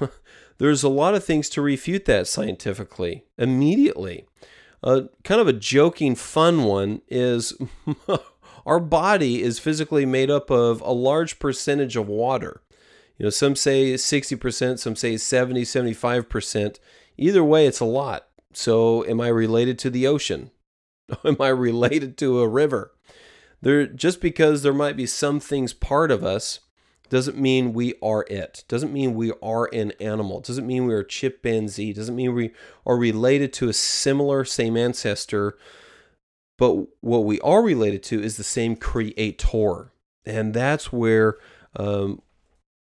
there's 0.58 0.82
a 0.82 0.88
lot 0.88 1.14
of 1.14 1.24
things 1.24 1.48
to 1.50 1.62
refute 1.62 2.04
that 2.06 2.26
scientifically 2.26 3.24
immediately 3.38 4.26
a 4.82 5.08
kind 5.24 5.40
of 5.40 5.48
a 5.48 5.52
joking, 5.52 6.14
fun 6.14 6.64
one 6.64 7.02
is 7.08 7.54
our 8.66 8.80
body 8.80 9.42
is 9.42 9.58
physically 9.58 10.06
made 10.06 10.30
up 10.30 10.50
of 10.50 10.80
a 10.80 10.92
large 10.92 11.38
percentage 11.38 11.96
of 11.96 12.08
water. 12.08 12.62
You 13.18 13.24
know, 13.24 13.30
some 13.30 13.56
say 13.56 13.94
60%, 13.94 14.78
some 14.78 14.94
say 14.94 15.16
70, 15.16 15.62
75%. 15.62 16.78
Either 17.16 17.42
way, 17.42 17.66
it's 17.66 17.80
a 17.80 17.86
lot. 17.86 18.28
So, 18.52 19.04
am 19.06 19.20
I 19.20 19.28
related 19.28 19.78
to 19.80 19.90
the 19.90 20.06
ocean? 20.06 20.50
am 21.24 21.36
I 21.40 21.48
related 21.48 22.16
to 22.18 22.40
a 22.40 22.48
river? 22.48 22.92
There 23.62 23.86
just 23.86 24.20
because 24.20 24.62
there 24.62 24.74
might 24.74 24.96
be 24.96 25.06
some 25.06 25.40
things 25.40 25.72
part 25.72 26.10
of 26.10 26.22
us 26.22 26.60
doesn't 27.08 27.38
mean 27.38 27.72
we 27.72 27.94
are 28.02 28.24
it. 28.28 28.64
Doesn't 28.68 28.92
mean 28.92 29.14
we 29.14 29.32
are 29.42 29.68
an 29.72 29.92
animal. 30.00 30.40
Doesn't 30.40 30.66
mean 30.66 30.86
we 30.86 30.94
are 30.94 31.02
chimpanzee. 31.02 31.92
Doesn't 31.92 32.16
mean 32.16 32.34
we 32.34 32.52
are 32.84 32.96
related 32.96 33.52
to 33.54 33.68
a 33.68 33.72
similar 33.72 34.44
same 34.44 34.76
ancestor. 34.76 35.56
But 36.58 36.86
what 37.00 37.24
we 37.24 37.40
are 37.40 37.62
related 37.62 38.02
to 38.04 38.22
is 38.22 38.36
the 38.36 38.44
same 38.44 38.76
creator. 38.76 39.92
And 40.24 40.54
that's 40.54 40.92
where 40.92 41.36
um, 41.76 42.22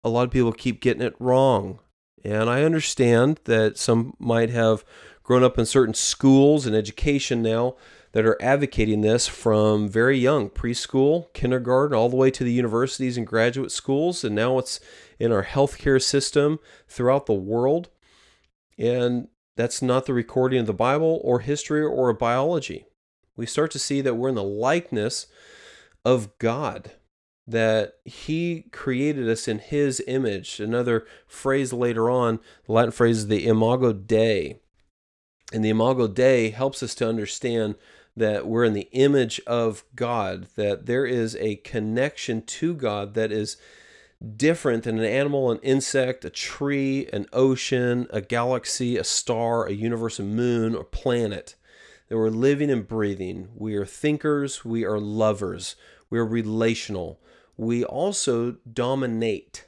a 0.04 0.08
lot 0.08 0.24
of 0.24 0.30
people 0.30 0.52
keep 0.52 0.80
getting 0.80 1.02
it 1.02 1.16
wrong. 1.18 1.78
And 2.24 2.48
I 2.48 2.62
understand 2.62 3.40
that 3.44 3.78
some 3.78 4.14
might 4.18 4.50
have 4.50 4.84
grown 5.22 5.42
up 5.42 5.58
in 5.58 5.66
certain 5.66 5.94
schools 5.94 6.66
and 6.66 6.76
education 6.76 7.42
now 7.42 7.76
that 8.12 8.26
are 8.26 8.40
advocating 8.40 9.00
this 9.00 9.26
from 9.26 9.88
very 9.88 10.18
young, 10.18 10.50
preschool, 10.50 11.32
kindergarten, 11.32 11.96
all 11.96 12.08
the 12.08 12.16
way 12.16 12.30
to 12.30 12.44
the 12.44 12.52
universities 12.52 13.16
and 13.16 13.26
graduate 13.26 13.72
schools. 13.72 14.22
And 14.22 14.34
now 14.34 14.58
it's 14.58 14.80
in 15.18 15.32
our 15.32 15.44
healthcare 15.44 16.02
system 16.02 16.58
throughout 16.88 17.26
the 17.26 17.32
world. 17.32 17.88
And 18.78 19.28
that's 19.56 19.82
not 19.82 20.06
the 20.06 20.14
recording 20.14 20.60
of 20.60 20.66
the 20.66 20.74
Bible 20.74 21.20
or 21.24 21.40
history 21.40 21.82
or 21.82 22.12
biology. 22.12 22.86
We 23.36 23.46
start 23.46 23.70
to 23.72 23.78
see 23.78 24.02
that 24.02 24.14
we're 24.14 24.28
in 24.28 24.34
the 24.34 24.42
likeness 24.42 25.26
of 26.04 26.36
God, 26.38 26.92
that 27.46 27.94
He 28.04 28.66
created 28.72 29.28
us 29.28 29.48
in 29.48 29.58
His 29.58 30.02
image. 30.06 30.60
Another 30.60 31.06
phrase 31.26 31.72
later 31.72 32.10
on, 32.10 32.40
the 32.66 32.72
Latin 32.72 32.90
phrase 32.90 33.18
is 33.18 33.28
the 33.28 33.46
imago 33.46 33.92
Dei. 33.92 34.60
And 35.52 35.64
the 35.64 35.70
imago 35.70 36.08
Dei 36.08 36.50
helps 36.50 36.82
us 36.82 36.94
to 36.96 37.08
understand 37.08 37.76
that 38.16 38.46
we're 38.46 38.64
in 38.64 38.74
the 38.74 38.88
image 38.92 39.40
of 39.46 39.84
God, 39.94 40.48
that 40.56 40.86
there 40.86 41.06
is 41.06 41.36
a 41.36 41.56
connection 41.56 42.42
to 42.42 42.74
God 42.74 43.14
that 43.14 43.32
is 43.32 43.56
different 44.36 44.84
than 44.84 44.98
an 44.98 45.04
animal, 45.04 45.50
an 45.50 45.58
insect, 45.62 46.24
a 46.24 46.30
tree, 46.30 47.08
an 47.12 47.26
ocean, 47.32 48.06
a 48.10 48.20
galaxy, 48.20 48.96
a 48.96 49.04
star, 49.04 49.66
a 49.66 49.72
universe, 49.72 50.18
a 50.18 50.22
moon, 50.22 50.74
or 50.74 50.84
planet. 50.84 51.56
That 52.08 52.18
we're 52.18 52.28
living 52.28 52.70
and 52.70 52.86
breathing. 52.86 53.48
We 53.54 53.74
are 53.74 53.86
thinkers, 53.86 54.64
we 54.64 54.84
are 54.84 55.00
lovers, 55.00 55.76
we 56.10 56.18
are 56.18 56.26
relational. 56.26 57.20
We 57.56 57.84
also 57.84 58.56
dominate. 58.70 59.66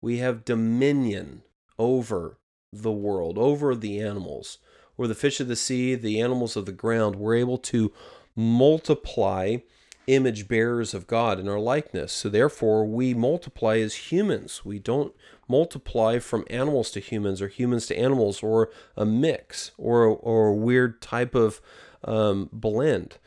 We 0.00 0.18
have 0.18 0.44
dominion 0.44 1.42
over 1.78 2.38
the 2.72 2.92
world, 2.92 3.38
over 3.38 3.74
the 3.74 4.00
animals 4.00 4.58
or 4.96 5.06
the 5.06 5.14
fish 5.14 5.40
of 5.40 5.48
the 5.48 5.56
sea, 5.56 5.94
the 5.94 6.20
animals 6.20 6.56
of 6.56 6.66
the 6.66 6.72
ground, 6.72 7.16
we're 7.16 7.36
able 7.36 7.58
to 7.58 7.92
multiply 8.36 9.58
image 10.06 10.48
bearers 10.48 10.94
of 10.94 11.06
God 11.06 11.38
in 11.40 11.48
our 11.48 11.58
likeness. 11.58 12.12
So 12.12 12.28
therefore, 12.28 12.84
we 12.84 13.14
multiply 13.14 13.78
as 13.78 13.94
humans. 13.94 14.64
We 14.64 14.78
don't 14.78 15.14
multiply 15.48 16.18
from 16.18 16.44
animals 16.50 16.90
to 16.92 17.00
humans 17.00 17.40
or 17.40 17.48
humans 17.48 17.86
to 17.86 17.98
animals 17.98 18.42
or 18.42 18.70
a 18.96 19.04
mix 19.04 19.72
or 19.78 20.04
or 20.06 20.48
a 20.48 20.54
weird 20.54 21.00
type 21.00 21.34
of 21.34 21.60
um, 22.04 22.48
blend 22.52 23.18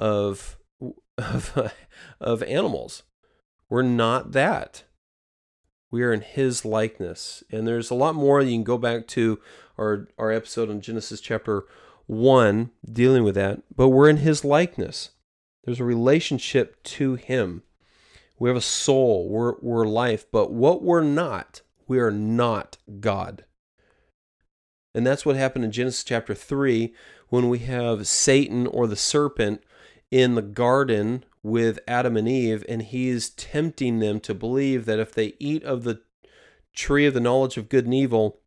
of 0.00 0.58
of, 1.18 1.72
of 2.20 2.42
animals. 2.42 3.02
We're 3.68 3.82
not 3.82 4.32
that. 4.32 4.84
We 5.94 6.02
are 6.02 6.12
in 6.12 6.22
His 6.22 6.64
likeness, 6.64 7.44
and 7.52 7.68
there's 7.68 7.88
a 7.88 7.94
lot 7.94 8.16
more 8.16 8.42
you 8.42 8.50
can 8.50 8.64
go 8.64 8.78
back 8.78 9.06
to 9.06 9.38
our, 9.78 10.08
our 10.18 10.32
episode 10.32 10.68
on 10.68 10.80
Genesis 10.80 11.20
chapter 11.20 11.66
1 12.06 12.72
dealing 12.92 13.22
with 13.22 13.36
that, 13.36 13.62
but 13.76 13.90
we're 13.90 14.08
in 14.08 14.16
his 14.16 14.44
likeness. 14.44 15.10
There's 15.62 15.78
a 15.78 15.84
relationship 15.84 16.82
to 16.82 17.14
him. 17.14 17.62
We 18.40 18.50
have 18.50 18.56
a 18.56 18.60
soul, 18.60 19.28
we're, 19.28 19.54
we're 19.60 19.86
life, 19.86 20.26
but 20.32 20.50
what 20.50 20.82
we're 20.82 21.00
not, 21.00 21.62
we 21.86 22.00
are 22.00 22.10
not 22.10 22.76
God. 22.98 23.44
And 24.96 25.06
that's 25.06 25.24
what 25.24 25.36
happened 25.36 25.64
in 25.64 25.70
Genesis 25.70 26.02
chapter 26.02 26.34
3 26.34 26.92
when 27.28 27.48
we 27.48 27.60
have 27.60 28.08
Satan 28.08 28.66
or 28.66 28.88
the 28.88 28.96
serpent 28.96 29.62
in 30.10 30.34
the 30.34 30.42
garden 30.42 31.24
with 31.44 31.78
Adam 31.86 32.16
and 32.16 32.26
Eve, 32.26 32.64
and 32.68 32.82
he's 32.82 33.28
tempting 33.28 34.00
them 34.00 34.18
to 34.18 34.34
believe 34.34 34.86
that 34.86 34.98
if 34.98 35.12
they 35.12 35.34
eat 35.38 35.62
of 35.62 35.84
the 35.84 36.00
tree 36.74 37.06
of 37.06 37.14
the 37.14 37.20
knowledge 37.20 37.56
of 37.56 37.68
good 37.68 37.84
and 37.84 37.94
evil, 37.94 38.40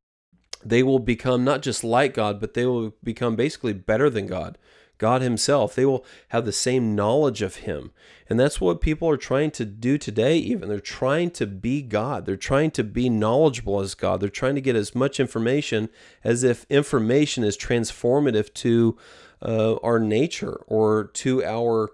they 0.65 0.81
will 0.81 0.99
become 0.99 1.43
not 1.45 1.61
just 1.61 1.83
like 1.83 2.15
God, 2.15 2.41
but 2.41 2.55
they 2.55 2.65
will 2.65 2.95
become 3.03 3.35
basically 3.35 3.71
better 3.71 4.09
than 4.09 4.25
God. 4.25 4.57
God 4.97 5.21
Himself. 5.21 5.75
They 5.75 5.85
will 5.85 6.03
have 6.29 6.45
the 6.45 6.51
same 6.51 6.95
knowledge 6.95 7.43
of 7.43 7.57
Him. 7.57 7.91
And 8.27 8.39
that's 8.39 8.59
what 8.59 8.81
people 8.81 9.07
are 9.07 9.15
trying 9.15 9.51
to 9.51 9.63
do 9.63 9.99
today, 9.99 10.37
even. 10.39 10.67
They're 10.67 10.79
trying 10.79 11.29
to 11.31 11.45
be 11.45 11.83
God. 11.83 12.25
They're 12.25 12.35
trying 12.35 12.71
to 12.71 12.83
be 12.83 13.09
knowledgeable 13.09 13.79
as 13.79 13.93
God. 13.93 14.19
They're 14.21 14.29
trying 14.29 14.55
to 14.55 14.61
get 14.61 14.75
as 14.75 14.95
much 14.95 15.19
information 15.19 15.89
as 16.23 16.43
if 16.43 16.65
information 16.67 17.43
is 17.43 17.55
transformative 17.55 18.51
to 18.55 18.97
uh, 19.39 19.75
our 19.83 19.99
nature 19.99 20.63
or 20.65 21.11
to 21.13 21.45
our 21.45 21.91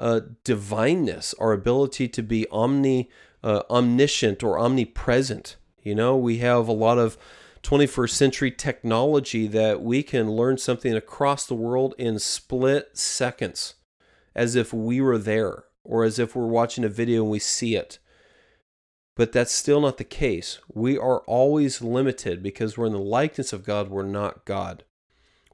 uh, 0.00 0.20
divineness, 0.44 1.34
our 1.38 1.52
ability 1.52 2.08
to 2.08 2.22
be 2.22 2.48
omni, 2.50 3.10
uh, 3.44 3.62
omniscient 3.70 4.42
or 4.42 4.58
omnipresent. 4.58 5.56
You 5.82 5.94
know, 5.94 6.16
we 6.16 6.38
have 6.38 6.66
a 6.66 6.72
lot 6.72 6.98
of 6.98 7.18
21st 7.62 8.10
century 8.10 8.50
technology 8.50 9.46
that 9.46 9.82
we 9.82 10.02
can 10.02 10.30
learn 10.30 10.56
something 10.56 10.94
across 10.94 11.46
the 11.46 11.54
world 11.54 11.94
in 11.98 12.18
split 12.18 12.96
seconds 12.96 13.74
as 14.34 14.56
if 14.56 14.72
we 14.72 15.00
were 15.00 15.18
there 15.18 15.64
or 15.84 16.04
as 16.04 16.18
if 16.18 16.34
we're 16.34 16.46
watching 16.46 16.84
a 16.84 16.88
video 16.88 17.22
and 17.22 17.30
we 17.30 17.38
see 17.38 17.76
it. 17.76 17.98
But 19.16 19.32
that's 19.32 19.52
still 19.52 19.82
not 19.82 19.98
the 19.98 20.04
case. 20.04 20.60
We 20.72 20.96
are 20.96 21.20
always 21.20 21.82
limited 21.82 22.42
because 22.42 22.78
we're 22.78 22.86
in 22.86 22.92
the 22.92 22.98
likeness 22.98 23.52
of 23.52 23.64
God, 23.64 23.90
we're 23.90 24.02
not 24.02 24.46
God. 24.46 24.84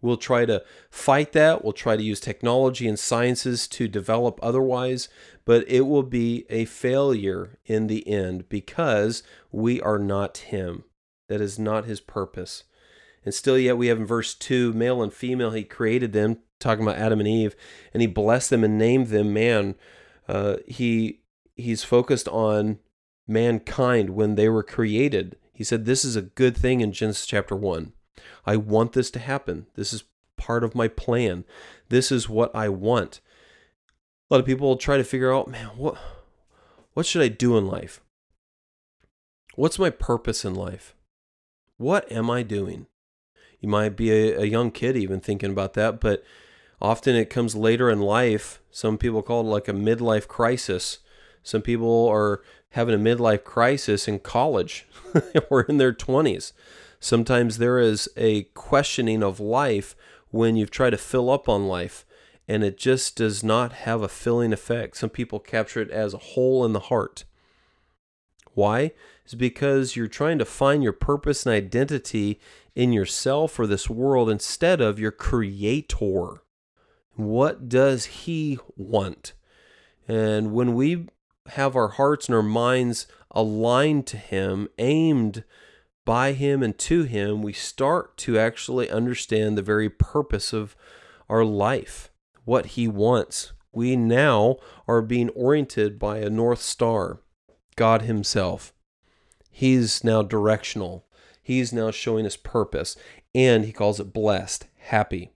We'll 0.02 0.16
try 0.16 0.44
to 0.44 0.62
fight 0.90 1.32
that. 1.32 1.64
We'll 1.64 1.72
try 1.72 1.96
to 1.96 2.02
use 2.02 2.20
technology 2.20 2.86
and 2.86 2.98
sciences 2.98 3.66
to 3.68 3.88
develop 3.88 4.38
otherwise, 4.42 5.08
but 5.44 5.68
it 5.68 5.82
will 5.82 6.02
be 6.02 6.44
a 6.50 6.64
failure 6.66 7.58
in 7.64 7.86
the 7.86 8.06
end 8.06 8.48
because 8.48 9.22
we 9.50 9.80
are 9.80 9.98
not 9.98 10.38
Him. 10.38 10.84
That 11.28 11.40
is 11.40 11.58
not 11.58 11.86
his 11.86 12.00
purpose. 12.00 12.64
And 13.24 13.34
still, 13.34 13.58
yet, 13.58 13.76
we 13.76 13.88
have 13.88 13.98
in 13.98 14.06
verse 14.06 14.34
2 14.34 14.72
male 14.72 15.02
and 15.02 15.12
female, 15.12 15.50
he 15.50 15.64
created 15.64 16.12
them, 16.12 16.38
talking 16.60 16.84
about 16.84 16.98
Adam 16.98 17.18
and 17.18 17.28
Eve, 17.28 17.56
and 17.92 18.00
he 18.00 18.06
blessed 18.06 18.50
them 18.50 18.62
and 18.62 18.78
named 18.78 19.08
them 19.08 19.32
man. 19.32 19.74
Uh, 20.28 20.56
he 20.66 21.22
He's 21.56 21.82
focused 21.82 22.28
on 22.28 22.78
mankind 23.26 24.10
when 24.10 24.34
they 24.34 24.48
were 24.48 24.62
created. 24.62 25.36
He 25.54 25.64
said, 25.64 25.86
This 25.86 26.04
is 26.04 26.16
a 26.16 26.22
good 26.22 26.56
thing 26.56 26.82
in 26.82 26.92
Genesis 26.92 27.26
chapter 27.26 27.56
1. 27.56 27.92
I 28.44 28.56
want 28.56 28.92
this 28.92 29.10
to 29.12 29.18
happen. 29.18 29.66
This 29.74 29.92
is 29.92 30.04
part 30.36 30.64
of 30.64 30.74
my 30.74 30.88
plan. 30.88 31.44
This 31.88 32.12
is 32.12 32.28
what 32.28 32.54
I 32.54 32.68
want. 32.68 33.20
A 34.28 34.34
lot 34.34 34.40
of 34.40 34.46
people 34.46 34.76
try 34.76 34.96
to 34.96 35.04
figure 35.04 35.34
out, 35.34 35.48
man, 35.48 35.66
what 35.76 35.96
what 36.94 37.04
should 37.04 37.22
I 37.22 37.28
do 37.28 37.58
in 37.58 37.66
life? 37.66 38.00
What's 39.54 39.78
my 39.78 39.90
purpose 39.90 40.44
in 40.44 40.54
life? 40.54 40.94
What 41.76 42.10
am 42.10 42.30
I 42.30 42.42
doing? 42.42 42.86
You 43.60 43.68
might 43.68 43.96
be 43.96 44.10
a, 44.10 44.40
a, 44.40 44.44
young 44.44 44.70
kid 44.70 44.96
even 44.96 45.20
thinking 45.20 45.50
about 45.50 45.74
that, 45.74 46.00
but 46.00 46.24
often 46.80 47.14
it 47.14 47.30
comes 47.30 47.54
later 47.54 47.90
in 47.90 48.00
life. 48.00 48.60
Some 48.70 48.96
people 48.96 49.22
call 49.22 49.42
it 49.42 49.50
like 49.50 49.68
a 49.68 49.72
midlife 49.72 50.26
crisis. 50.26 51.00
Some 51.42 51.62
people 51.62 52.08
are 52.08 52.42
having 52.70 52.94
a 52.94 52.98
midlife 52.98 53.44
crisis 53.44 54.08
in 54.08 54.18
college 54.18 54.86
or 55.50 55.62
in 55.62 55.76
their 55.78 55.92
20s. 55.92 56.52
Sometimes 57.00 57.58
there 57.58 57.78
is 57.78 58.08
a 58.16 58.44
questioning 58.54 59.22
of 59.22 59.40
life 59.40 59.94
when 60.30 60.56
you've 60.56 60.70
tried 60.70 60.90
to 60.90 60.98
fill 60.98 61.30
up 61.30 61.48
on 61.48 61.66
life 61.66 62.04
and 62.48 62.62
it 62.62 62.78
just 62.78 63.16
does 63.16 63.42
not 63.42 63.72
have 63.72 64.02
a 64.02 64.08
filling 64.08 64.52
effect. 64.52 64.96
Some 64.96 65.10
people 65.10 65.40
capture 65.40 65.80
it 65.80 65.90
as 65.90 66.14
a 66.14 66.18
hole 66.18 66.64
in 66.64 66.72
the 66.72 66.80
heart. 66.80 67.24
Why? 68.54 68.92
Is 69.26 69.34
because 69.34 69.96
you're 69.96 70.06
trying 70.06 70.38
to 70.38 70.44
find 70.44 70.82
your 70.82 70.92
purpose 70.92 71.44
and 71.44 71.54
identity 71.54 72.40
in 72.74 72.92
yourself 72.92 73.58
or 73.58 73.66
this 73.66 73.90
world 73.90 74.30
instead 74.30 74.80
of 74.80 74.98
your 74.98 75.10
creator. 75.10 76.42
What 77.14 77.68
does 77.68 78.04
he 78.04 78.58
want? 78.76 79.32
And 80.06 80.52
when 80.52 80.74
we 80.74 81.08
have 81.50 81.74
our 81.74 81.88
hearts 81.88 82.28
and 82.28 82.36
our 82.36 82.42
minds 82.42 83.06
aligned 83.30 84.06
to 84.08 84.16
him, 84.16 84.68
aimed 84.78 85.42
by 86.06 86.32
him 86.32 86.62
and 86.62 86.78
to 86.78 87.02
him, 87.02 87.42
we 87.42 87.52
start 87.52 88.16
to 88.18 88.38
actually 88.38 88.88
understand 88.88 89.58
the 89.58 89.62
very 89.62 89.90
purpose 89.90 90.54
of 90.54 90.74
our 91.28 91.44
life, 91.44 92.10
what 92.46 92.66
he 92.66 92.88
wants. 92.88 93.52
We 93.72 93.94
now 93.94 94.56
are 94.88 95.02
being 95.02 95.28
oriented 95.30 95.98
by 95.98 96.20
a 96.20 96.30
North 96.30 96.62
Star. 96.62 97.20
God 97.76 98.02
Himself. 98.02 98.72
He's 99.50 100.02
now 100.02 100.22
directional. 100.22 101.06
He's 101.42 101.72
now 101.72 101.90
showing 101.90 102.26
us 102.26 102.36
purpose. 102.36 102.96
And 103.34 103.64
He 103.64 103.72
calls 103.72 104.00
it 104.00 104.12
blessed, 104.12 104.66
happy. 104.78 105.32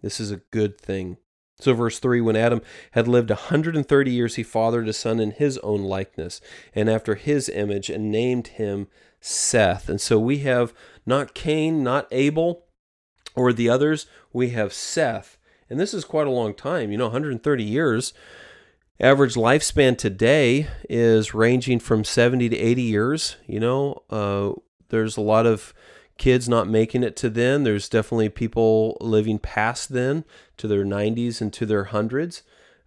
This 0.00 0.20
is 0.20 0.30
a 0.30 0.42
good 0.52 0.80
thing. 0.80 1.18
So, 1.60 1.74
verse 1.74 1.98
3 1.98 2.20
when 2.20 2.36
Adam 2.36 2.62
had 2.92 3.08
lived 3.08 3.32
a 3.32 3.34
130 3.34 4.10
years, 4.12 4.36
he 4.36 4.44
fathered 4.44 4.88
a 4.88 4.92
son 4.92 5.18
in 5.18 5.32
his 5.32 5.58
own 5.58 5.82
likeness 5.82 6.40
and 6.72 6.88
after 6.88 7.16
his 7.16 7.48
image 7.48 7.90
and 7.90 8.12
named 8.12 8.46
him 8.46 8.86
Seth. 9.20 9.88
And 9.88 10.00
so 10.00 10.18
we 10.18 10.38
have 10.38 10.72
not 11.06 11.34
Cain, 11.34 11.82
not 11.82 12.06
Abel, 12.10 12.64
or 13.34 13.52
the 13.52 13.68
others, 13.68 14.06
we 14.32 14.50
have 14.50 14.72
Seth. 14.72 15.38
And 15.70 15.78
this 15.78 15.94
is 15.94 16.04
quite 16.04 16.26
a 16.26 16.30
long 16.30 16.54
time, 16.54 16.90
you 16.90 16.98
know, 16.98 17.06
130 17.06 17.64
years. 17.64 18.12
Average 19.00 19.34
lifespan 19.34 19.96
today 19.96 20.66
is 20.88 21.34
ranging 21.34 21.78
from 21.78 22.04
70 22.04 22.48
to 22.48 22.56
80 22.56 22.82
years. 22.82 23.36
You 23.46 23.60
know, 23.60 24.02
uh, 24.10 24.52
there's 24.88 25.16
a 25.16 25.22
lot 25.22 25.46
of 25.46 25.72
kids 26.16 26.48
not 26.48 26.68
making 26.68 27.04
it 27.04 27.16
to 27.16 27.30
then. 27.30 27.62
There's 27.62 27.88
definitely 27.88 28.28
people 28.28 28.96
living 29.00 29.38
past 29.38 29.90
then 29.90 30.24
to 30.56 30.66
their 30.66 30.84
90s 30.84 31.40
and 31.40 31.52
to 31.52 31.64
their 31.64 31.84
hundreds. 31.84 32.42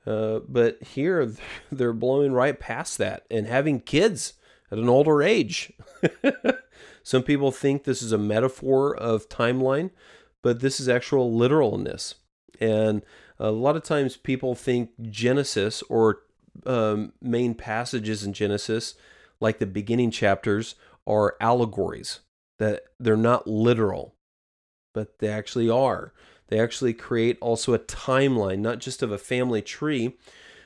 Uh, 0.06 0.40
but 0.48 0.82
here 0.84 1.34
they're 1.72 1.94
blowing 1.94 2.34
right 2.34 2.60
past 2.60 2.98
that 2.98 3.26
and 3.32 3.48
having 3.48 3.80
kids 3.80 4.34
at 4.72 4.78
an 4.78 4.90
older 4.90 5.22
age. 5.22 5.74
Some 7.04 7.24
people 7.24 7.52
think 7.52 7.84
this 7.84 8.02
is 8.02 8.12
a 8.12 8.18
metaphor 8.18 8.96
of 8.96 9.30
timeline, 9.30 9.92
but 10.42 10.60
this 10.60 10.80
is 10.80 10.88
actual 10.88 11.36
literalness. 11.36 12.16
And 12.60 13.02
a 13.40 13.52
lot 13.52 13.76
of 13.76 13.84
times 13.84 14.18
people 14.18 14.56
think 14.56 14.92
Genesis 15.10 15.82
or 15.90 16.20
um, 16.66 17.14
main 17.22 17.56
passages 17.56 18.24
in 18.24 18.34
Genesis, 18.34 18.96
like 19.40 19.60
the 19.60 19.66
beginning 19.66 20.12
chapters, 20.12 20.76
are 21.08 21.36
allegories 21.42 22.20
that 22.60 22.84
they're 23.00 23.18
not 23.18 23.48
literal, 23.48 24.14
but 24.94 25.18
they 25.20 25.28
actually 25.28 25.70
are. 25.70 26.14
They 26.50 26.60
actually 26.60 26.94
create 26.94 27.38
also 27.42 27.74
a 27.74 27.80
timeline, 27.80 28.60
not 28.60 28.80
just 28.80 29.02
of 29.02 29.12
a 29.12 29.18
family 29.18 29.62
tree, 29.62 30.18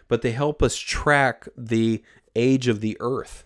but 0.08 0.22
they 0.22 0.32
help 0.32 0.62
us 0.62 0.76
track 0.76 1.48
the 1.56 2.04
age 2.36 2.68
of 2.68 2.82
the 2.82 2.98
earth, 3.00 3.45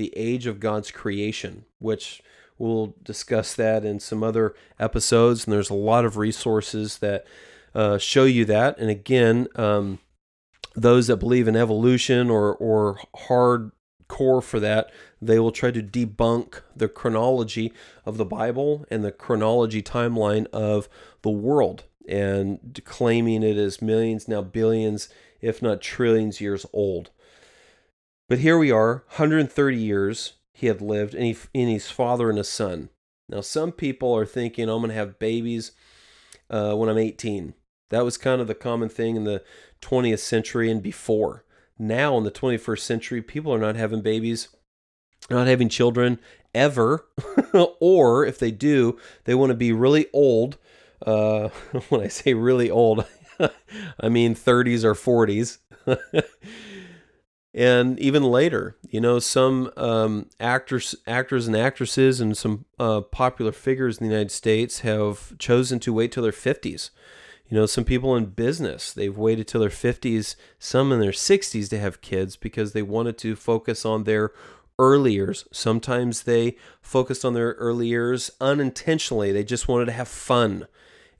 the 0.00 0.12
age 0.16 0.46
of 0.46 0.60
God's 0.60 0.90
creation, 0.90 1.66
which 1.78 2.22
we'll 2.56 2.94
discuss 3.02 3.54
that 3.54 3.84
in 3.84 4.00
some 4.00 4.22
other 4.22 4.54
episodes. 4.78 5.44
And 5.44 5.52
there's 5.52 5.68
a 5.68 5.74
lot 5.74 6.06
of 6.06 6.16
resources 6.16 6.98
that 6.98 7.26
uh, 7.74 7.98
show 7.98 8.24
you 8.24 8.46
that. 8.46 8.78
And 8.78 8.88
again, 8.88 9.46
um, 9.56 9.98
those 10.74 11.08
that 11.08 11.18
believe 11.18 11.46
in 11.46 11.54
evolution 11.54 12.30
or, 12.30 12.54
or 12.54 12.98
hard 13.14 13.72
core 14.08 14.40
for 14.40 14.58
that, 14.58 14.90
they 15.20 15.38
will 15.38 15.52
try 15.52 15.70
to 15.70 15.82
debunk 15.82 16.62
the 16.74 16.88
chronology 16.88 17.70
of 18.06 18.16
the 18.16 18.24
Bible 18.24 18.86
and 18.90 19.04
the 19.04 19.12
chronology 19.12 19.82
timeline 19.82 20.46
of 20.46 20.88
the 21.20 21.30
world 21.30 21.84
and 22.08 22.80
claiming 22.86 23.42
it 23.42 23.58
is 23.58 23.82
millions, 23.82 24.26
now 24.26 24.40
billions, 24.40 25.10
if 25.42 25.60
not 25.60 25.82
trillions 25.82 26.40
years 26.40 26.64
old. 26.72 27.10
But 28.30 28.38
here 28.38 28.56
we 28.56 28.70
are, 28.70 29.04
130 29.16 29.76
years 29.76 30.34
he 30.54 30.68
had 30.68 30.80
lived, 30.80 31.14
and, 31.14 31.24
he, 31.24 31.36
and 31.52 31.82
father 31.82 32.30
and 32.30 32.38
a 32.38 32.44
son. 32.44 32.88
Now, 33.28 33.42
some 33.42 33.72
people 33.72 34.16
are 34.16 34.24
thinking, 34.24 34.70
I'm 34.70 34.78
going 34.78 34.88
to 34.88 34.94
have 34.94 35.18
babies 35.18 35.72
uh, 36.48 36.74
when 36.74 36.88
I'm 36.88 36.96
18. 36.96 37.52
That 37.90 38.04
was 38.04 38.16
kind 38.16 38.40
of 38.40 38.46
the 38.46 38.54
common 38.54 38.88
thing 38.88 39.16
in 39.16 39.24
the 39.24 39.42
20th 39.82 40.20
century 40.20 40.70
and 40.70 40.82
before 40.82 41.44
now 41.80 42.16
in 42.18 42.24
the 42.24 42.30
21st 42.30 42.80
century, 42.80 43.22
people 43.22 43.52
are 43.52 43.58
not 43.58 43.74
having 43.74 44.02
babies, 44.02 44.48
not 45.30 45.46
having 45.46 45.68
children 45.68 46.20
ever, 46.54 47.06
or 47.80 48.24
if 48.26 48.38
they 48.38 48.50
do, 48.50 48.98
they 49.24 49.34
want 49.34 49.50
to 49.50 49.56
be 49.56 49.72
really 49.72 50.06
old. 50.12 50.58
Uh, 51.04 51.48
when 51.88 52.02
I 52.02 52.08
say 52.08 52.34
really 52.34 52.70
old, 52.70 53.06
I 54.00 54.08
mean 54.08 54.34
30s 54.34 54.84
or 54.84 54.94
40s. 54.94 55.58
And 57.52 57.98
even 57.98 58.22
later, 58.22 58.76
you 58.88 59.00
know, 59.00 59.18
some 59.18 59.72
um, 59.76 60.26
actors, 60.38 60.94
actors 61.06 61.46
and 61.46 61.56
actresses, 61.56 62.20
and 62.20 62.36
some 62.36 62.64
uh, 62.78 63.00
popular 63.00 63.52
figures 63.52 63.98
in 63.98 64.06
the 64.06 64.12
United 64.12 64.30
States 64.30 64.80
have 64.80 65.36
chosen 65.38 65.80
to 65.80 65.92
wait 65.92 66.12
till 66.12 66.22
their 66.22 66.32
50s 66.32 66.90
you 67.50 67.56
know, 67.56 67.66
some 67.66 67.84
people 67.84 68.14
in 68.14 68.26
business, 68.26 68.92
they've 68.92 69.16
waited 69.16 69.48
till 69.48 69.60
their 69.60 69.70
50s, 69.70 70.36
some 70.60 70.92
in 70.92 71.00
their 71.00 71.10
60s 71.10 71.68
to 71.70 71.80
have 71.80 72.00
kids 72.00 72.36
because 72.36 72.72
they 72.72 72.82
wanted 72.82 73.18
to 73.18 73.34
focus 73.34 73.84
on 73.84 74.04
their 74.04 74.30
early 74.78 75.14
years. 75.14 75.46
Sometimes 75.50 76.22
they 76.22 76.56
focused 76.80 77.24
on 77.24 77.34
their 77.34 77.54
early 77.54 77.88
years 77.88 78.30
unintentionally. 78.40 79.32
They 79.32 79.42
just 79.42 79.66
wanted 79.66 79.86
to 79.86 79.92
have 79.92 80.06
fun 80.06 80.68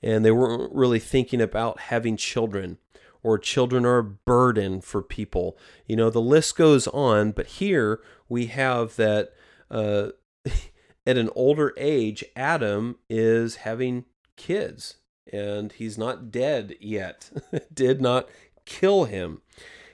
and 0.01 0.23
they 0.23 0.31
weren't 0.31 0.73
really 0.73 0.99
thinking 0.99 1.41
about 1.41 1.79
having 1.81 2.15
children 2.15 2.77
or 3.23 3.37
children 3.37 3.85
are 3.85 3.99
a 3.99 4.03
burden 4.03 4.81
for 4.81 5.01
people. 5.01 5.57
You 5.85 5.95
know, 5.95 6.09
the 6.09 6.21
list 6.21 6.55
goes 6.55 6.87
on, 6.87 7.31
but 7.31 7.47
here 7.47 8.01
we 8.27 8.47
have 8.47 8.95
that 8.95 9.33
uh, 9.69 10.09
at 11.05 11.17
an 11.17 11.29
older 11.35 11.73
age, 11.77 12.23
Adam 12.35 12.97
is 13.09 13.57
having 13.57 14.05
kids 14.35 14.95
and 15.31 15.71
he's 15.73 15.97
not 15.97 16.31
dead 16.31 16.75
yet. 16.79 17.29
Did 17.73 18.01
not 18.01 18.29
kill 18.65 19.05
him. 19.05 19.41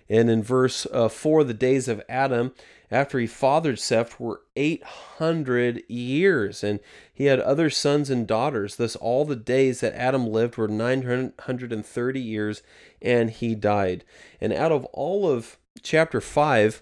And 0.10 0.30
in 0.30 0.42
verse 0.42 0.88
uh, 0.92 1.10
4, 1.10 1.44
the 1.44 1.54
days 1.54 1.88
of 1.88 2.02
Adam 2.08 2.54
after 2.90 3.20
he 3.20 3.28
fathered 3.28 3.80
Seth 3.80 4.20
were 4.20 4.42
800 4.56 5.84
years, 5.90 6.64
and 6.64 6.80
he 7.14 7.26
had 7.26 7.40
other 7.40 7.70
sons 7.70 8.10
and 8.10 8.26
daughters. 8.26 8.78
Thus, 8.78 8.96
all 8.96 9.26
the 9.26 9.36
days 9.36 9.82
that 9.82 9.96
Adam 9.96 10.28
lived 10.28 10.58
were 10.58 10.68
930 10.68 12.20
years, 12.20 12.64
and 13.02 13.30
he 13.30 13.56
died. 13.56 14.06
And 14.40 14.54
out 14.54 14.72
of 14.72 14.86
all 14.86 15.30
of 15.30 15.58
chapter 15.84 16.22
5, 16.22 16.82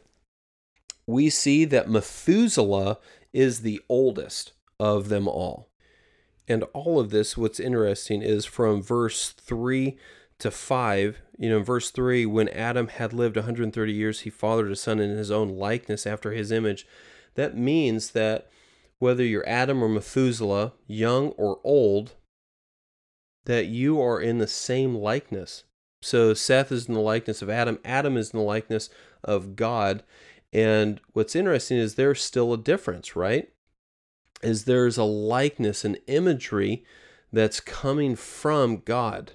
we 1.07 1.29
see 1.29 1.65
that 1.65 1.89
Methuselah 1.89 2.99
is 3.33 3.61
the 3.61 3.81
oldest 3.89 4.53
of 4.79 5.09
them 5.09 5.27
all. 5.27 5.69
And 6.47 6.63
all 6.73 6.99
of 6.99 7.09
this, 7.09 7.35
what's 7.35 7.59
interesting 7.59 8.21
is 8.21 8.45
from 8.45 8.81
verse 8.81 9.31
3 9.31 9.97
to 10.45 10.51
5. 10.51 11.21
You 11.37 11.49
know, 11.49 11.57
in 11.57 11.63
verse 11.63 11.91
3, 11.91 12.25
when 12.25 12.49
Adam 12.49 12.87
had 12.87 13.13
lived 13.13 13.35
130 13.35 13.93
years, 13.93 14.21
he 14.21 14.29
fathered 14.29 14.71
a 14.71 14.75
son 14.75 14.99
in 14.99 15.11
his 15.11 15.31
own 15.31 15.49
likeness 15.49 16.07
after 16.07 16.31
his 16.31 16.51
image. 16.51 16.87
That 17.35 17.57
means 17.57 18.11
that 18.11 18.49
whether 18.99 19.23
you're 19.23 19.47
Adam 19.47 19.83
or 19.83 19.89
Methuselah, 19.89 20.73
young 20.87 21.29
or 21.31 21.59
old, 21.63 22.13
that 23.45 23.65
you 23.65 24.01
are 24.01 24.21
in 24.21 24.37
the 24.37 24.47
same 24.47 24.95
likeness. 24.95 25.65
So 26.01 26.33
Seth 26.33 26.71
is 26.71 26.87
in 26.87 26.93
the 26.93 26.99
likeness 27.01 27.41
of 27.41 27.49
Adam, 27.49 27.79
Adam 27.83 28.15
is 28.15 28.31
in 28.31 28.39
the 28.39 28.45
likeness 28.45 28.89
of 29.23 29.55
God. 29.55 30.03
And 30.53 31.01
what's 31.11 31.35
interesting 31.35 31.77
is 31.77 31.95
there's 31.95 32.23
still 32.23 32.53
a 32.53 32.57
difference, 32.57 33.15
right? 33.15 33.49
is 34.45 34.65
there's 34.65 34.97
a 34.97 35.03
likeness, 35.03 35.83
an 35.83 35.97
imagery 36.07 36.83
that's 37.31 37.59
coming 37.59 38.15
from 38.15 38.77
God 38.77 39.31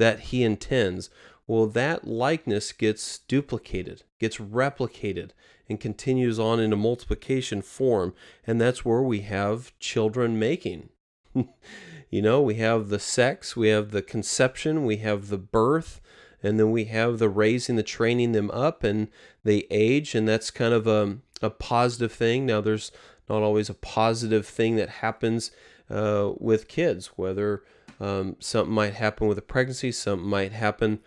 that 0.00 0.20
He 0.20 0.42
intends. 0.42 1.10
Well, 1.46 1.66
that 1.66 2.06
likeness 2.06 2.72
gets 2.72 3.18
duplicated, 3.18 4.02
gets 4.18 4.38
replicated, 4.38 5.30
and 5.68 5.78
continues 5.78 6.38
on 6.38 6.58
in 6.58 6.72
a 6.72 6.76
multiplication 6.76 7.62
form. 7.62 8.14
And 8.46 8.60
that's 8.60 8.84
where 8.84 9.02
we 9.02 9.20
have 9.20 9.78
children 9.78 10.38
making. 10.38 10.88
you 11.34 12.22
know, 12.22 12.40
we 12.40 12.54
have 12.54 12.88
the 12.88 12.98
sex, 12.98 13.56
we 13.56 13.68
have 13.68 13.90
the 13.90 14.02
conception, 14.02 14.84
we 14.84 14.96
have 14.98 15.28
the 15.28 15.38
birth, 15.38 16.00
and 16.42 16.58
then 16.58 16.70
we 16.70 16.84
have 16.84 17.18
the 17.18 17.28
raising, 17.28 17.76
the 17.76 17.82
training 17.82 18.32
them 18.32 18.50
up, 18.52 18.82
and 18.82 19.08
they 19.44 19.66
age, 19.70 20.14
and 20.14 20.26
that's 20.26 20.50
kind 20.50 20.72
of 20.72 20.86
a, 20.86 21.18
a 21.42 21.50
positive 21.50 22.12
thing. 22.12 22.46
Now, 22.46 22.60
there's 22.60 22.90
not 23.28 23.42
always 23.42 23.68
a 23.68 23.74
positive 23.74 24.46
thing 24.46 24.76
that 24.76 24.88
happens 24.88 25.50
uh, 25.90 26.30
with 26.38 26.68
kids, 26.68 27.08
whether 27.16 27.62
um, 28.00 28.36
something 28.38 28.74
might 28.74 28.94
happen 28.94 29.28
with 29.28 29.38
a 29.38 29.42
pregnancy, 29.42 29.92
something 29.92 30.28
might 30.28 30.52
happen 30.52 31.00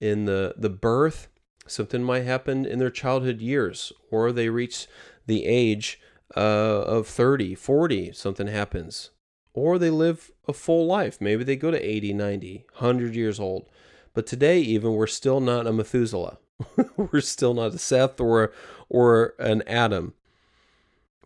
in 0.00 0.26
the, 0.26 0.54
the 0.56 0.70
birth, 0.70 1.28
something 1.66 2.02
might 2.02 2.24
happen 2.24 2.66
in 2.66 2.78
their 2.78 2.90
childhood 2.90 3.40
years, 3.40 3.92
or 4.10 4.30
they 4.30 4.50
reach 4.50 4.86
the 5.26 5.46
age 5.46 6.00
uh, 6.36 6.40
of 6.40 7.06
30, 7.06 7.54
40, 7.54 8.12
something 8.12 8.46
happens. 8.46 9.10
Or 9.54 9.78
they 9.78 9.90
live 9.90 10.32
a 10.48 10.52
full 10.52 10.86
life. 10.86 11.20
Maybe 11.20 11.44
they 11.44 11.56
go 11.56 11.70
to 11.70 11.78
80, 11.80 12.12
90, 12.12 12.64
100 12.78 13.14
years 13.14 13.38
old. 13.38 13.68
But 14.12 14.26
today, 14.26 14.60
even, 14.60 14.94
we're 14.94 15.06
still 15.06 15.40
not 15.40 15.66
a 15.66 15.72
Methuselah. 15.72 16.38
we're 16.96 17.20
still 17.20 17.54
not 17.54 17.74
a 17.74 17.78
Seth 17.78 18.20
or, 18.20 18.52
or 18.88 19.34
an 19.38 19.62
Adam. 19.66 20.14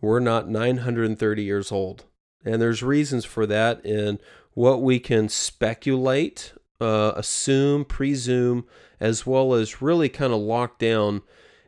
We're 0.01 0.19
not 0.19 0.47
930 0.47 1.43
years 1.43 1.71
old. 1.71 2.05
And 2.45 2.61
there's 2.61 2.83
reasons 2.83 3.25
for 3.25 3.45
that 3.47 3.85
in 3.85 4.19
what 4.59 4.81
we 4.81 4.99
can 4.99 5.29
speculate, 5.29 6.51
uh, 6.81 7.13
assume, 7.15 7.85
presume, 7.85 8.65
as 8.99 9.25
well 9.25 9.53
as 9.53 9.81
really 9.81 10.09
kind 10.09 10.33
of 10.33 10.39
lock 10.41 10.77
down 10.77 11.21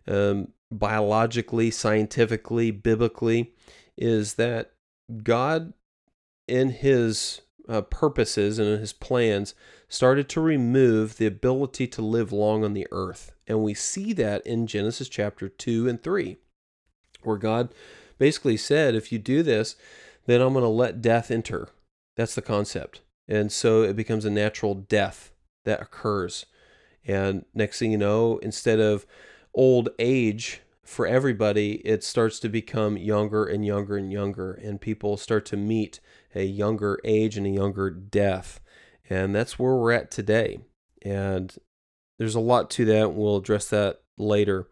um, 0.10 0.50
biologically, 0.70 1.72
scientifically, 1.72 2.70
biblically, 2.70 3.54
is 3.98 4.34
that 4.34 4.74
God, 5.24 5.72
in 6.50 6.72
His 6.72 7.40
uh, 7.70 7.80
purposes 7.80 8.60
and 8.60 8.82
his 8.82 8.92
plans 8.92 9.56
started 9.88 10.28
to 10.28 10.42
remove 10.42 11.16
the 11.16 11.28
ability 11.28 11.88
to 11.88 12.02
live 12.02 12.34
long 12.34 12.66
on 12.66 12.74
the 12.74 12.88
earth. 12.92 13.32
And 13.48 13.64
we 13.64 13.74
see 13.74 14.12
that 14.14 14.46
in 14.46 14.68
Genesis 14.68 15.08
chapter 15.08 15.48
2 15.48 15.88
and 15.88 16.04
3, 16.04 16.36
where 17.24 17.38
God 17.38 17.74
basically 18.18 18.58
said, 18.58 18.96
if 18.96 19.14
you 19.14 19.20
do 19.20 19.44
this, 19.44 19.78
then 20.26 20.42
I'm 20.42 20.52
going 20.52 20.64
to 20.64 20.70
let 20.70 21.02
death 21.02 21.32
enter. 21.32 21.70
That's 22.16 22.36
the 22.36 22.42
concept. 22.42 23.02
And 23.28 23.52
so 23.52 23.84
it 23.84 23.96
becomes 23.96 24.26
a 24.26 24.30
natural 24.30 24.76
death 24.76 25.32
that 25.66 25.82
occurs. 25.82 26.46
And 27.06 27.46
next 27.54 27.80
thing 27.80 27.92
you 27.92 27.98
know, 27.98 28.38
instead 28.40 28.80
of 28.80 29.06
old 29.54 29.90
age 30.00 30.62
for 30.84 31.08
everybody, 31.08 31.76
it 31.86 32.04
starts 32.04 32.40
to 32.40 32.50
become 32.50 32.98
younger 32.98 33.46
and 33.46 33.66
younger 33.66 33.96
and 33.98 34.12
younger, 34.12 34.54
and 34.54 34.82
people 34.82 35.16
start 35.16 35.46
to 35.48 35.58
meet 35.58 36.00
a 36.36 36.44
younger 36.44 37.00
age 37.04 37.38
and 37.38 37.48
a 37.48 37.52
younger 37.52 37.90
death. 37.90 38.60
And 39.10 39.34
that's 39.36 39.58
where 39.58 39.76
we're 39.76 39.94
at 39.94 40.12
today. 40.12 40.60
And 41.02 41.56
there's 42.18 42.36
a 42.36 42.40
lot 42.40 42.70
to 42.72 42.86
that. 42.86 43.14
We'll 43.14 43.38
address 43.38 43.68
that 43.70 44.02
later. 44.18 44.68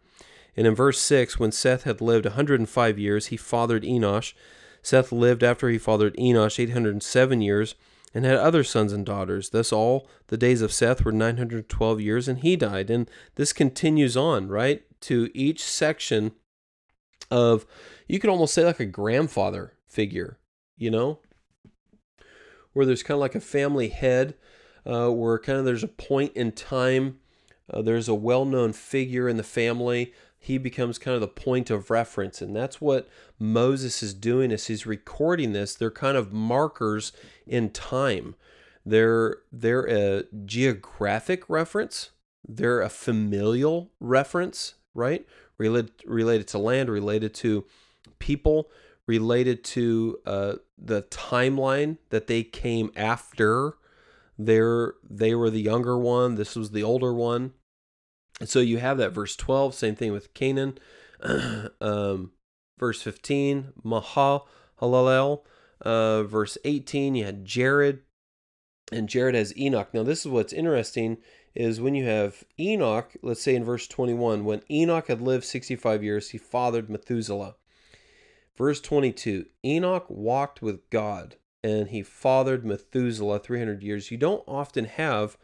And 0.56 0.66
in 0.66 0.74
verse 0.74 1.00
6, 1.00 1.38
when 1.38 1.52
Seth 1.52 1.84
had 1.84 2.00
lived 2.00 2.26
105 2.26 2.98
years, 2.98 3.26
he 3.26 3.36
fathered 3.36 3.82
Enosh. 3.82 4.34
Seth 4.82 5.12
lived 5.12 5.42
after 5.42 5.68
he 5.68 5.78
fathered 5.78 6.16
Enosh 6.16 6.58
807 6.58 7.40
years 7.40 7.74
and 8.12 8.24
had 8.24 8.36
other 8.36 8.64
sons 8.64 8.92
and 8.92 9.06
daughters. 9.06 9.50
Thus, 9.50 9.72
all 9.72 10.08
the 10.28 10.36
days 10.36 10.62
of 10.62 10.72
Seth 10.72 11.04
were 11.04 11.12
912 11.12 12.00
years, 12.00 12.28
and 12.28 12.40
he 12.40 12.56
died. 12.56 12.90
And 12.90 13.10
this 13.36 13.52
continues 13.52 14.16
on, 14.16 14.48
right, 14.48 14.82
to 15.02 15.30
each 15.34 15.62
section 15.62 16.32
of, 17.30 17.66
you 18.08 18.18
could 18.18 18.30
almost 18.30 18.54
say 18.54 18.64
like 18.64 18.80
a 18.80 18.86
grandfather 18.86 19.74
figure, 19.86 20.38
you 20.76 20.90
know, 20.90 21.20
where 22.72 22.86
there's 22.86 23.02
kind 23.02 23.16
of 23.16 23.20
like 23.20 23.34
a 23.34 23.40
family 23.40 23.88
head, 23.88 24.34
uh, 24.84 25.08
where 25.10 25.38
kind 25.38 25.58
of 25.58 25.64
there's 25.64 25.84
a 25.84 25.88
point 25.88 26.32
in 26.34 26.52
time, 26.52 27.18
uh, 27.72 27.82
there's 27.82 28.08
a 28.08 28.14
well 28.14 28.44
known 28.44 28.72
figure 28.72 29.28
in 29.28 29.36
the 29.36 29.42
family. 29.44 30.12
He 30.42 30.56
becomes 30.56 30.98
kind 30.98 31.14
of 31.14 31.20
the 31.20 31.28
point 31.28 31.68
of 31.68 31.90
reference. 31.90 32.40
And 32.40 32.56
that's 32.56 32.80
what 32.80 33.08
Moses 33.38 34.02
is 34.02 34.14
doing 34.14 34.50
as 34.50 34.68
he's 34.68 34.86
recording 34.86 35.52
this. 35.52 35.74
They're 35.74 35.90
kind 35.90 36.16
of 36.16 36.32
markers 36.32 37.12
in 37.46 37.70
time. 37.70 38.34
They're 38.84 39.36
they're 39.52 39.86
a 39.86 40.24
geographic 40.46 41.48
reference. 41.50 42.10
They're 42.48 42.80
a 42.80 42.88
familial 42.88 43.92
reference, 44.00 44.74
right? 44.94 45.26
Related 45.58 45.92
related 46.06 46.48
to 46.48 46.58
land, 46.58 46.88
related 46.88 47.34
to 47.34 47.66
people, 48.18 48.70
related 49.06 49.62
to 49.64 50.20
uh, 50.24 50.54
the 50.78 51.02
timeline 51.02 51.98
that 52.08 52.28
they 52.28 52.42
came 52.42 52.90
after. 52.96 53.74
They're 54.38 54.94
they 55.08 55.34
were 55.34 55.50
the 55.50 55.60
younger 55.60 55.98
one. 55.98 56.36
This 56.36 56.56
was 56.56 56.70
the 56.70 56.82
older 56.82 57.12
one. 57.12 57.52
So 58.44 58.60
you 58.60 58.78
have 58.78 58.98
that 58.98 59.12
verse 59.12 59.36
12, 59.36 59.74
same 59.74 59.94
thing 59.94 60.12
with 60.12 60.32
Kenan. 60.34 60.78
um, 61.80 62.32
verse 62.78 63.02
15, 63.02 63.72
Mahalalel. 63.84 65.42
Uh, 65.80 66.22
verse 66.24 66.58
18, 66.64 67.14
you 67.14 67.24
had 67.24 67.44
Jared, 67.44 68.00
and 68.92 69.08
Jared 69.08 69.34
has 69.34 69.56
Enoch. 69.56 69.88
Now, 69.94 70.02
this 70.02 70.20
is 70.20 70.30
what's 70.30 70.52
interesting 70.52 71.18
is 71.54 71.80
when 71.80 71.94
you 71.94 72.04
have 72.04 72.44
Enoch, 72.58 73.16
let's 73.22 73.42
say 73.42 73.54
in 73.54 73.64
verse 73.64 73.86
21, 73.86 74.44
when 74.44 74.62
Enoch 74.70 75.08
had 75.08 75.20
lived 75.20 75.44
65 75.44 76.02
years, 76.02 76.30
he 76.30 76.38
fathered 76.38 76.88
Methuselah. 76.88 77.56
Verse 78.56 78.80
22, 78.80 79.46
Enoch 79.64 80.06
walked 80.08 80.62
with 80.62 80.88
God 80.90 81.36
and 81.64 81.88
he 81.88 82.02
fathered 82.02 82.64
Methuselah 82.64 83.40
300 83.40 83.82
years. 83.82 84.10
You 84.10 84.18
don't 84.18 84.44
often 84.46 84.84
have 84.84 85.36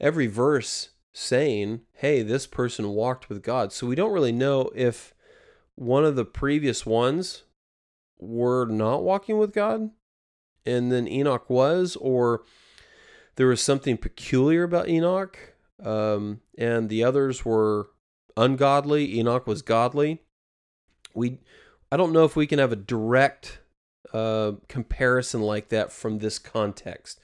every 0.00 0.26
verse 0.26 0.90
saying, 1.12 1.80
hey, 1.94 2.22
this 2.22 2.46
person 2.46 2.90
walked 2.90 3.28
with 3.28 3.42
God. 3.42 3.72
So 3.72 3.86
we 3.86 3.94
don't 3.94 4.12
really 4.12 4.32
know 4.32 4.70
if 4.74 5.14
one 5.74 6.04
of 6.04 6.16
the 6.16 6.24
previous 6.24 6.84
ones 6.84 7.44
were 8.18 8.66
not 8.66 9.02
walking 9.02 9.38
with 9.38 9.52
God 9.52 9.90
and 10.68 10.92
then 10.92 11.08
Enoch 11.08 11.48
was, 11.48 11.96
or 11.96 12.42
there 13.36 13.46
was 13.46 13.62
something 13.62 13.96
peculiar 13.96 14.64
about 14.64 14.88
Enoch 14.88 15.54
um, 15.82 16.40
and 16.56 16.88
the 16.88 17.02
others 17.02 17.44
were 17.44 17.88
ungodly. 18.36 19.18
Enoch 19.18 19.46
was 19.46 19.62
godly. 19.62 20.22
We, 21.14 21.38
I 21.90 21.96
don't 21.96 22.12
know 22.12 22.24
if 22.24 22.36
we 22.36 22.46
can 22.46 22.58
have 22.58 22.72
a 22.72 22.76
direct 22.76 23.60
uh, 24.12 24.52
comparison 24.68 25.40
like 25.40 25.68
that 25.68 25.92
from 25.92 26.18
this 26.18 26.38
context. 26.38 27.20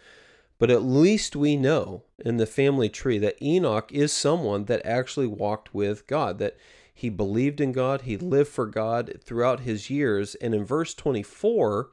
But 0.64 0.70
at 0.70 0.82
least 0.82 1.36
we 1.36 1.58
know 1.58 2.04
in 2.18 2.38
the 2.38 2.46
family 2.46 2.88
tree 2.88 3.18
that 3.18 3.36
Enoch 3.42 3.92
is 3.92 4.14
someone 4.14 4.64
that 4.64 4.80
actually 4.86 5.26
walked 5.26 5.74
with 5.74 6.06
God, 6.06 6.38
that 6.38 6.56
he 6.94 7.10
believed 7.10 7.60
in 7.60 7.70
God, 7.70 8.00
he 8.00 8.16
lived 8.16 8.48
for 8.48 8.64
God 8.64 9.18
throughout 9.22 9.60
his 9.60 9.90
years. 9.90 10.36
And 10.36 10.54
in 10.54 10.64
verse 10.64 10.94
24, 10.94 11.90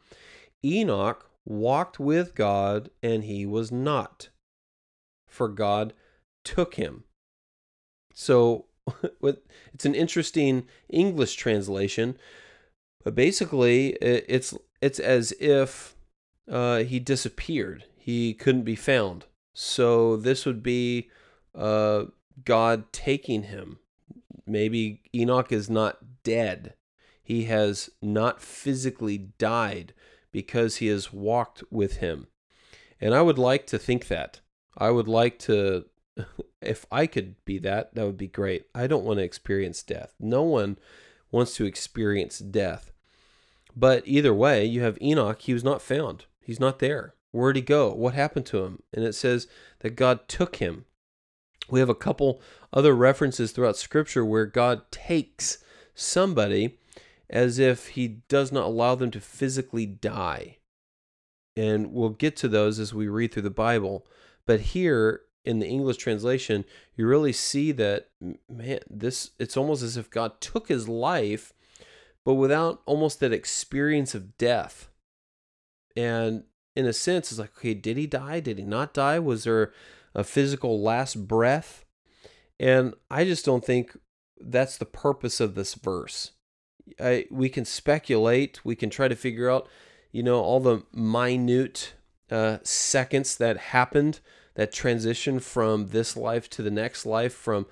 Enoch 0.64 1.30
walked 1.44 2.00
with 2.00 2.34
God 2.34 2.92
and 3.04 3.26
he 3.26 3.46
was 3.46 3.74
not, 3.74 4.30
for 5.28 5.50
God 5.50 5.92
took 6.46 6.76
him. 6.76 7.04
So 8.14 8.68
it's 9.22 9.84
an 9.84 9.96
interesting 9.96 10.66
English 10.88 11.36
translation, 11.36 12.18
but 13.04 13.16
basically 13.16 13.98
it's 14.00 14.54
it's 14.82 15.00
as 15.00 15.34
if 15.42 15.94
uh, 16.50 16.84
he 16.84 17.02
disappeared 17.02 17.84
he 18.02 18.34
couldn't 18.34 18.64
be 18.64 18.76
found. 18.76 19.26
So 19.54 20.18
this 20.18 20.44
would 20.44 20.64
be 20.64 21.10
uh, 21.54 22.06
God 22.44 22.92
taking 22.92 23.44
him. 23.44 23.78
Maybe 24.48 25.02
Enoch 25.14 25.52
is 25.52 25.70
not 25.70 26.24
dead. 26.24 26.74
He 27.22 27.44
has 27.44 27.92
not 28.02 28.42
physically 28.42 29.20
died 29.38 29.94
because 30.32 30.78
he 30.78 30.88
has 30.88 31.14
walked 31.14 31.64
with 31.70 31.98
him. 31.98 32.26
And 33.00 33.14
I 33.14 33.22
would 33.22 33.38
like 33.38 33.68
to 33.68 33.78
think 33.78 34.08
that. 34.08 34.40
I 34.76 34.90
would 34.90 35.08
like 35.08 35.38
to, 35.40 35.86
if 36.62 36.88
I 36.92 37.06
could 37.06 37.36
be 37.46 37.60
that, 37.60 37.94
that 37.94 38.06
would 38.06 38.18
be 38.18 38.28
great. 38.28 38.66
I 38.74 38.88
don't 38.88 39.06
want 39.06 39.20
to 39.20 39.24
experience 39.24 39.84
death. 39.84 40.16
No 40.20 40.42
one 40.42 40.78
wants 41.30 41.56
to 41.58 41.66
experience 41.66 42.40
death. 42.40 42.92
But 43.76 44.02
either 44.08 44.34
way, 44.34 44.66
you 44.66 44.82
have 44.82 44.98
Enoch. 45.02 45.40
He 45.40 45.54
was 45.54 45.64
not 45.64 45.84
found, 45.84 46.26
he's 46.42 46.60
not 46.60 46.80
there. 46.80 47.14
Where'd 47.32 47.56
he 47.56 47.62
go? 47.62 47.94
What 47.94 48.14
happened 48.14 48.46
to 48.48 48.66
him? 48.66 48.84
And 48.94 49.06
it 49.06 49.14
says 49.14 49.48
that 49.80 49.96
God 49.96 50.28
took 50.28 50.58
him. 50.58 50.86
We 51.70 51.80
have 51.80 51.90
a 51.90 51.96
couple 51.96 52.42
other 52.74 52.94
references 52.94 53.52
throughout 53.52 53.78
Scripture 53.78 54.26
where 54.26 54.46
God 54.46 54.92
takes 54.92 55.64
somebody 55.96 56.78
as 57.30 57.60
if 57.60 57.90
he 57.90 58.08
does 58.28 58.52
not 58.52 58.66
allow 58.66 58.96
them 58.96 59.12
to 59.12 59.22
physically 59.22 59.86
die. 59.86 60.58
And 61.56 61.94
we'll 61.94 62.10
get 62.10 62.36
to 62.38 62.48
those 62.48 62.80
as 62.80 62.94
we 62.94 63.08
read 63.08 63.34
through 63.34 63.44
the 63.44 63.50
Bible. 63.50 64.06
But 64.46 64.60
here 64.60 65.22
in 65.46 65.60
the 65.60 65.68
English 65.68 65.98
translation, 65.98 66.66
you 66.96 67.08
really 67.08 67.34
see 67.34 67.72
that 67.72 68.10
man, 68.50 68.80
this 68.90 69.32
it's 69.40 69.58
almost 69.58 69.82
as 69.82 69.98
if 69.98 70.10
God 70.10 70.40
took 70.42 70.68
his 70.68 70.88
life, 70.88 71.54
but 72.26 72.36
without 72.36 72.82
almost 72.86 73.20
that 73.20 73.34
experience 73.34 74.14
of 74.14 74.38
death. 74.38 74.90
And 75.96 76.44
in 76.76 76.86
a 76.86 76.94
sense, 76.94 77.32
it's 77.32 77.40
like, 77.40 77.58
okay, 77.58 77.74
did 77.74 77.98
he 77.98 78.08
die? 78.08 78.40
Did 78.40 78.58
he 78.58 78.64
not 78.64 78.94
die? 78.94 79.20
Was 79.20 79.44
there 79.44 79.74
a 80.16 80.24
physical 80.24 80.82
last 80.82 81.28
breath? 81.28 81.86
And 82.60 82.94
I 83.10 83.26
just 83.26 83.46
don't 83.46 83.66
think 83.66 83.98
that's 84.40 84.78
the 84.78 84.86
purpose 84.86 85.40
of 85.40 85.56
this 85.56 85.74
verse. 85.74 86.32
I, 87.00 87.26
we 87.30 87.50
can 87.50 87.66
speculate, 87.66 88.64
we 88.64 88.76
can 88.76 88.90
try 88.90 89.08
to 89.08 89.16
figure 89.16 89.50
out, 89.50 89.68
you 90.12 90.24
know, 90.24 90.42
all 90.42 90.60
the 90.60 90.84
minute 90.94 91.94
uh, 92.30 92.58
seconds 92.64 93.38
that 93.38 93.58
happened, 93.58 94.20
that 94.56 94.72
transition 94.72 95.40
from 95.40 95.88
this 95.88 96.18
life 96.18 96.50
to 96.52 96.62
the 96.62 96.72
next 96.72 97.06
life, 97.06 97.34
from 97.34 97.66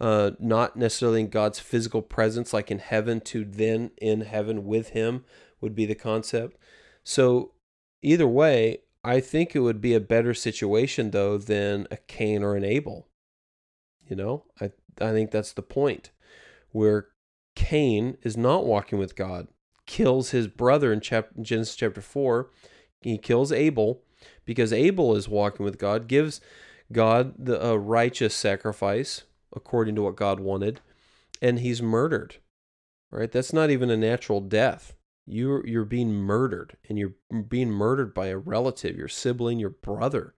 uh, 0.00 0.32
not 0.38 0.76
necessarily 0.76 1.20
in 1.20 1.28
God's 1.28 1.60
physical 1.60 2.02
presence, 2.02 2.52
like 2.52 2.70
in 2.70 2.78
heaven, 2.78 3.20
to 3.22 3.44
then 3.44 3.92
in 3.98 4.22
heaven 4.22 4.64
with 4.64 4.90
Him, 4.90 5.24
would 5.60 5.74
be 5.74 5.86
the 5.86 5.94
concept. 5.94 6.56
So 7.04 7.52
Either 8.04 8.28
way, 8.28 8.78
I 9.02 9.20
think 9.20 9.56
it 9.56 9.60
would 9.60 9.80
be 9.80 9.94
a 9.94 10.00
better 10.00 10.34
situation 10.34 11.10
though 11.10 11.38
than 11.38 11.86
a 11.90 11.96
Cain 11.96 12.42
or 12.42 12.54
an 12.54 12.64
Abel. 12.64 13.08
You 14.06 14.16
know, 14.16 14.44
I 14.60 14.72
I 15.00 15.12
think 15.12 15.30
that's 15.30 15.52
the 15.52 15.62
point 15.62 16.10
where 16.70 17.08
Cain 17.56 18.18
is 18.22 18.36
not 18.36 18.66
walking 18.66 18.98
with 18.98 19.16
God, 19.16 19.48
kills 19.86 20.30
his 20.30 20.48
brother 20.48 20.92
in 20.92 21.00
chapter, 21.00 21.34
Genesis 21.40 21.76
chapter 21.76 22.00
4. 22.00 22.50
He 23.00 23.16
kills 23.16 23.50
Abel 23.50 24.02
because 24.44 24.72
Abel 24.72 25.16
is 25.16 25.28
walking 25.28 25.64
with 25.64 25.78
God, 25.78 26.06
gives 26.06 26.40
God 26.92 27.34
the 27.38 27.64
a 27.64 27.78
righteous 27.78 28.34
sacrifice 28.34 29.22
according 29.54 29.94
to 29.94 30.02
what 30.02 30.16
God 30.16 30.40
wanted, 30.40 30.80
and 31.40 31.58
he's 31.58 31.80
murdered. 31.80 32.36
Right? 33.10 33.32
That's 33.32 33.52
not 33.52 33.70
even 33.70 33.90
a 33.90 33.96
natural 33.96 34.40
death. 34.40 34.94
You're 35.26 35.66
you're 35.66 35.84
being 35.84 36.12
murdered, 36.12 36.76
and 36.88 36.98
you're 36.98 37.14
being 37.48 37.70
murdered 37.70 38.14
by 38.14 38.26
a 38.26 38.38
relative, 38.38 38.96
your 38.96 39.08
sibling, 39.08 39.58
your 39.58 39.70
brother, 39.70 40.34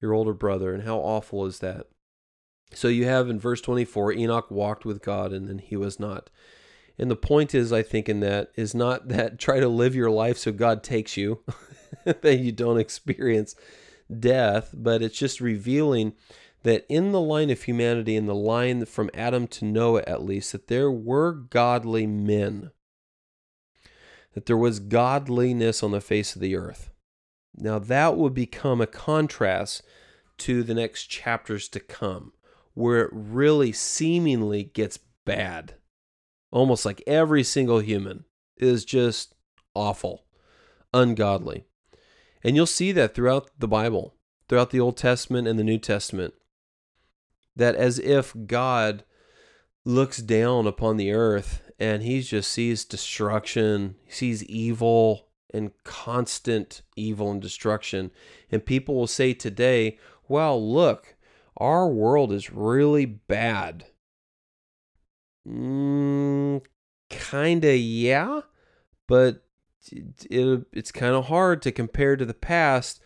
your 0.00 0.12
older 0.12 0.34
brother, 0.34 0.74
and 0.74 0.82
how 0.82 0.98
awful 0.98 1.46
is 1.46 1.60
that? 1.60 1.86
So 2.74 2.88
you 2.88 3.06
have 3.06 3.30
in 3.30 3.40
verse 3.40 3.60
24, 3.62 4.12
Enoch 4.12 4.50
walked 4.50 4.84
with 4.84 5.02
God, 5.02 5.32
and 5.32 5.48
then 5.48 5.58
he 5.58 5.76
was 5.76 5.98
not. 5.98 6.30
And 6.98 7.10
the 7.10 7.16
point 7.16 7.54
is, 7.54 7.72
I 7.72 7.82
think, 7.82 8.08
in 8.08 8.20
that 8.20 8.50
is 8.56 8.74
not 8.74 9.08
that 9.08 9.38
try 9.38 9.60
to 9.60 9.68
live 9.68 9.94
your 9.94 10.10
life 10.10 10.36
so 10.36 10.52
God 10.52 10.82
takes 10.82 11.16
you, 11.16 11.42
that 12.04 12.38
you 12.38 12.52
don't 12.52 12.80
experience 12.80 13.54
death, 14.18 14.70
but 14.74 15.02
it's 15.02 15.18
just 15.18 15.40
revealing 15.40 16.14
that 16.64 16.84
in 16.88 17.12
the 17.12 17.20
line 17.20 17.50
of 17.50 17.62
humanity, 17.62 18.16
in 18.16 18.26
the 18.26 18.34
line 18.34 18.84
from 18.84 19.10
Adam 19.14 19.46
to 19.46 19.64
Noah 19.64 20.02
at 20.06 20.24
least, 20.24 20.52
that 20.52 20.66
there 20.66 20.90
were 20.90 21.32
godly 21.32 22.06
men, 22.06 22.70
that 24.34 24.46
there 24.46 24.56
was 24.56 24.80
godliness 24.80 25.82
on 25.82 25.90
the 25.90 26.00
face 26.00 26.34
of 26.34 26.40
the 26.40 26.56
earth. 26.56 26.90
Now, 27.54 27.78
that 27.78 28.16
would 28.16 28.34
become 28.34 28.80
a 28.80 28.86
contrast 28.86 29.82
to 30.38 30.62
the 30.62 30.74
next 30.74 31.06
chapters 31.06 31.68
to 31.68 31.80
come, 31.80 32.32
where 32.74 33.02
it 33.02 33.10
really 33.12 33.72
seemingly 33.72 34.64
gets 34.64 34.98
bad. 35.24 35.74
Almost 36.50 36.86
like 36.86 37.02
every 37.06 37.42
single 37.42 37.80
human 37.80 38.24
is 38.56 38.84
just 38.84 39.34
awful, 39.74 40.24
ungodly. 40.94 41.64
And 42.44 42.54
you'll 42.54 42.66
see 42.66 42.92
that 42.92 43.14
throughout 43.14 43.50
the 43.58 43.68
Bible, 43.68 44.14
throughout 44.48 44.70
the 44.70 44.80
Old 44.80 44.96
Testament 44.96 45.48
and 45.48 45.58
the 45.58 45.64
New 45.64 45.78
Testament 45.78 46.34
that 47.58 47.74
as 47.74 47.98
if 47.98 48.34
God 48.46 49.04
looks 49.84 50.18
down 50.18 50.66
upon 50.66 50.96
the 50.96 51.12
earth 51.12 51.67
and 51.78 52.02
he 52.02 52.20
just 52.22 52.50
sees 52.50 52.84
destruction, 52.84 53.94
he 54.04 54.12
sees 54.12 54.44
evil 54.44 55.28
and 55.52 55.70
constant 55.84 56.82
evil 56.96 57.30
and 57.30 57.40
destruction. 57.40 58.10
And 58.50 58.64
people 58.64 58.94
will 58.94 59.06
say 59.06 59.32
today, 59.32 59.98
well, 60.28 60.60
look, 60.62 61.16
our 61.56 61.88
world 61.88 62.32
is 62.32 62.52
really 62.52 63.06
bad. 63.06 63.86
Mm, 65.46 66.62
kinda, 67.08 67.76
yeah, 67.76 68.40
but 69.06 69.44
it, 69.90 70.26
it 70.30 70.66
it's 70.72 70.92
kind 70.92 71.14
of 71.14 71.26
hard 71.26 71.62
to 71.62 71.72
compare 71.72 72.16
to 72.16 72.26
the 72.26 72.34
past 72.34 73.00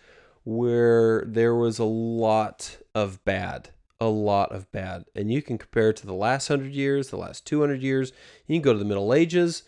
where 0.45 1.25
there 1.27 1.55
was 1.55 1.79
a 1.79 1.85
lot 1.85 2.79
of 2.95 3.25
bad 3.25 3.71
a 4.03 4.09
lot 4.09 4.53
of 4.53 4.71
bad. 4.73 5.05
And 5.15 5.33
you 5.33 5.43
can 5.43 5.59
compare 5.59 5.91
it 5.91 5.97
to 5.99 6.07
the 6.07 6.15
last 6.15 6.51
100 6.51 6.73
years, 6.73 7.11
the 7.11 7.17
last 7.17 7.47
200 7.47 7.83
years. 7.83 8.13
You 8.47 8.57
can 8.57 8.63
go 8.63 8.73
to 8.73 8.79
the 8.79 8.85
Middle 8.85 9.15
Ages 9.15 9.63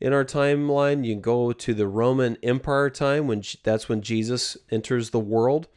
in 0.00 0.12
our 0.12 0.24
timeline. 0.24 1.04
You 1.04 1.14
can 1.14 1.22
go 1.22 1.52
to 1.52 1.74
the 1.74 1.86
Roman 1.86 2.36
Empire 2.42 2.90
time 2.90 3.26
when 3.26 3.42
that's 3.62 3.88
when 3.88 4.02
Jesus 4.02 4.56
enters 4.70 5.10
the 5.10 5.18
world. 5.18 5.68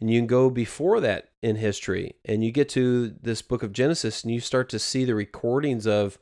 And 0.00 0.10
you 0.10 0.20
can 0.20 0.26
go 0.26 0.48
before 0.48 1.00
that 1.00 1.30
in 1.42 1.56
history 1.56 2.14
and 2.24 2.44
you 2.44 2.52
get 2.52 2.68
to 2.70 3.14
this 3.20 3.42
book 3.42 3.62
of 3.62 3.72
Genesis 3.72 4.22
and 4.22 4.32
you 4.32 4.40
start 4.40 4.68
to 4.70 4.78
see 4.78 5.04
the 5.04 5.14
recordings 5.14 5.86
of 5.86 6.18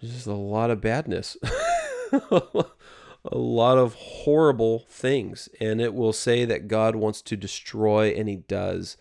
just 0.00 0.26
a 0.26 0.32
lot 0.32 0.70
of 0.70 0.80
badness. 0.80 1.36
a 3.24 3.38
lot 3.38 3.78
of 3.78 3.94
horrible 3.94 4.80
things. 4.88 5.48
And 5.60 5.80
it 5.80 5.94
will 5.94 6.12
say 6.12 6.44
that 6.44 6.68
God 6.68 6.96
wants 6.96 7.22
to 7.22 7.36
destroy, 7.36 8.08
and 8.08 8.28
He 8.28 8.36
does. 8.36 8.96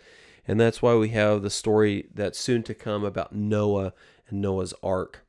And 0.49 0.59
that's 0.59 0.81
why 0.81 0.95
we 0.95 1.09
have 1.09 1.43
the 1.43 1.51
story 1.51 2.07
that's 2.11 2.39
soon 2.39 2.63
to 2.63 2.73
come 2.73 3.03
about 3.03 3.35
Noah 3.35 3.93
and 4.27 4.41
Noah's 4.41 4.73
ark. 4.81 5.23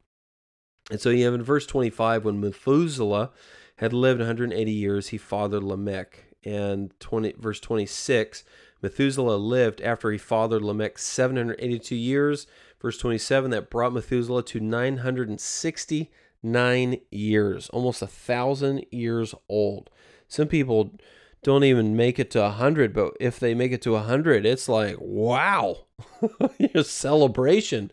And 0.91 0.99
so 0.99 1.11
you 1.11 1.27
have 1.27 1.35
in 1.35 1.43
verse 1.43 1.67
25, 1.67 2.25
when 2.25 2.41
Methuselah 2.41 3.31
had 3.77 3.93
lived 3.93 4.21
180 4.21 4.73
years, 4.73 5.09
he 5.09 5.19
fathered 5.19 5.63
Lamech. 5.63 6.25
And 6.43 6.99
20, 7.01 7.35
verse 7.39 7.61
26, 7.61 8.45
Methuselah 8.81 9.37
lived 9.37 9.83
after 9.83 10.11
he 10.11 10.17
fathered 10.17 10.63
Lamech 10.63 10.99
782 10.99 11.95
years. 11.95 12.47
Verse 12.81 12.97
27, 12.97 13.51
that 13.51 13.69
brought 13.69 13.93
Methuselah 13.93 14.45
to 14.45 14.59
969 14.59 17.01
years, 17.11 17.69
almost 17.69 18.01
a 18.01 18.07
thousand 18.07 18.87
years 18.91 19.35
old. 19.51 19.91
Some 20.29 20.49
people 20.49 20.93
don't 21.43 21.65
even 21.65 21.97
make 21.97 22.19
it 22.19 22.31
to 22.31 22.41
100 22.41 22.93
but 22.93 23.17
if 23.19 23.39
they 23.39 23.55
make 23.55 23.73
it 23.73 23.83
to 23.83 23.93
100 23.93 24.45
it's 24.45 24.69
like 24.69 24.97
wow 24.99 25.79
a 26.75 26.85
celebration. 26.85 27.91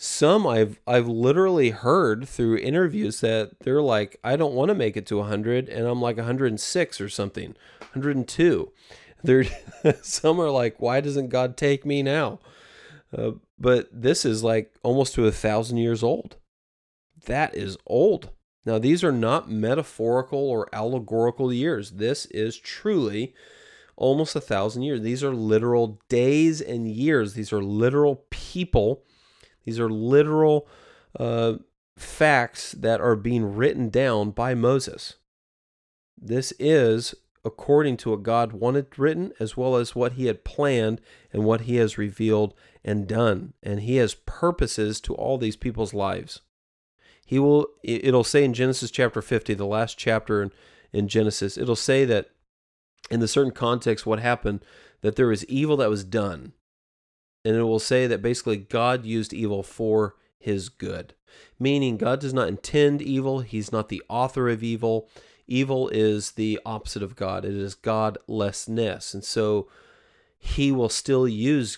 Some 0.00 0.46
i've 0.46 0.78
i've 0.86 1.08
literally 1.08 1.70
heard 1.70 2.28
through 2.28 2.58
interviews 2.58 3.20
that 3.20 3.58
they're 3.60 3.82
like 3.82 4.16
i 4.22 4.36
don't 4.36 4.54
want 4.54 4.68
to 4.68 4.74
make 4.76 4.96
it 4.96 5.06
to 5.06 5.16
100 5.16 5.68
and 5.68 5.88
i'm 5.88 6.00
like 6.00 6.16
106 6.16 7.00
or 7.00 7.08
something 7.08 7.56
102 7.80 8.72
they're 9.22 9.44
some 10.02 10.40
are 10.40 10.50
like 10.50 10.80
why 10.80 11.00
doesn't 11.00 11.28
god 11.28 11.56
take 11.56 11.84
me 11.84 12.02
now? 12.02 12.38
Uh, 13.16 13.32
but 13.58 13.88
this 13.92 14.24
is 14.24 14.44
like 14.44 14.74
almost 14.82 15.14
to 15.14 15.26
a 15.26 15.32
thousand 15.32 15.78
years 15.78 16.02
old. 16.02 16.36
That 17.26 17.54
is 17.54 17.76
old 17.86 18.30
now, 18.68 18.78
these 18.78 19.02
are 19.02 19.12
not 19.12 19.50
metaphorical 19.50 20.38
or 20.38 20.68
allegorical 20.74 21.50
years. 21.50 21.92
This 21.92 22.26
is 22.26 22.58
truly 22.58 23.34
almost 23.96 24.36
a 24.36 24.42
thousand 24.42 24.82
years. 24.82 25.00
These 25.00 25.24
are 25.24 25.32
literal 25.32 26.02
days 26.10 26.60
and 26.60 26.86
years. 26.86 27.32
These 27.32 27.50
are 27.50 27.62
literal 27.62 28.26
people. 28.28 29.04
These 29.64 29.80
are 29.80 29.88
literal 29.88 30.68
uh, 31.18 31.54
facts 31.96 32.72
that 32.72 33.00
are 33.00 33.16
being 33.16 33.56
written 33.56 33.88
down 33.88 34.32
by 34.32 34.54
Moses. 34.54 35.14
This 36.20 36.52
is 36.58 37.14
according 37.46 37.96
to 37.96 38.10
what 38.10 38.22
God 38.22 38.52
wanted 38.52 38.98
written, 38.98 39.32
as 39.40 39.56
well 39.56 39.76
as 39.76 39.94
what 39.94 40.12
He 40.12 40.26
had 40.26 40.44
planned 40.44 41.00
and 41.32 41.44
what 41.44 41.62
He 41.62 41.76
has 41.76 41.96
revealed 41.96 42.52
and 42.84 43.08
done. 43.08 43.54
And 43.62 43.80
He 43.80 43.96
has 43.96 44.14
purposes 44.14 45.00
to 45.00 45.14
all 45.14 45.38
these 45.38 45.56
people's 45.56 45.94
lives. 45.94 46.42
He 47.28 47.38
will 47.38 47.66
it'll 47.82 48.24
say 48.24 48.42
in 48.42 48.54
Genesis 48.54 48.90
chapter 48.90 49.20
50, 49.20 49.52
the 49.52 49.66
last 49.66 49.98
chapter 49.98 50.40
in, 50.40 50.50
in 50.94 51.08
Genesis, 51.08 51.58
it'll 51.58 51.76
say 51.76 52.06
that 52.06 52.30
in 53.10 53.20
the 53.20 53.28
certain 53.28 53.52
context 53.52 54.06
what 54.06 54.18
happened 54.18 54.64
that 55.02 55.16
there 55.16 55.26
was 55.26 55.44
evil 55.44 55.76
that 55.76 55.90
was 55.90 56.04
done. 56.04 56.54
And 57.44 57.54
it 57.54 57.64
will 57.64 57.80
say 57.80 58.06
that 58.06 58.22
basically 58.22 58.56
God 58.56 59.04
used 59.04 59.34
evil 59.34 59.62
for 59.62 60.16
his 60.38 60.70
good. 60.70 61.12
Meaning 61.60 61.98
God 61.98 62.18
does 62.18 62.32
not 62.32 62.48
intend 62.48 63.02
evil, 63.02 63.40
he's 63.40 63.70
not 63.70 63.90
the 63.90 64.02
author 64.08 64.48
of 64.48 64.62
evil. 64.62 65.10
Evil 65.46 65.90
is 65.90 66.30
the 66.30 66.58
opposite 66.64 67.02
of 67.02 67.14
God. 67.14 67.44
It 67.44 67.52
is 67.52 67.74
godlessness. 67.74 69.12
And 69.12 69.22
so 69.22 69.68
he 70.38 70.72
will 70.72 70.88
still 70.88 71.28
use 71.28 71.76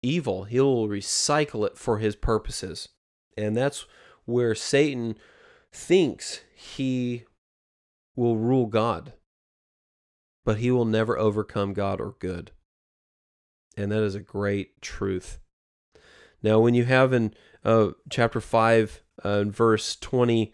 evil. 0.00 0.44
He 0.44 0.60
will 0.60 0.88
recycle 0.88 1.66
it 1.66 1.76
for 1.76 1.98
his 1.98 2.16
purposes. 2.16 2.88
And 3.36 3.54
that's 3.54 3.84
where 4.24 4.54
Satan 4.54 5.16
thinks 5.72 6.40
he 6.54 7.24
will 8.14 8.36
rule 8.36 8.66
God, 8.66 9.14
but 10.44 10.58
he 10.58 10.70
will 10.70 10.84
never 10.84 11.18
overcome 11.18 11.72
God 11.72 12.00
or 12.00 12.16
good. 12.18 12.52
And 13.76 13.90
that 13.90 14.02
is 14.02 14.14
a 14.14 14.20
great 14.20 14.82
truth. 14.82 15.38
Now, 16.42 16.58
when 16.58 16.74
you 16.74 16.84
have 16.84 17.12
in 17.12 17.34
uh, 17.64 17.90
chapter 18.10 18.40
5, 18.40 19.02
uh, 19.22 19.44
verse 19.44 19.96
20, 19.96 20.52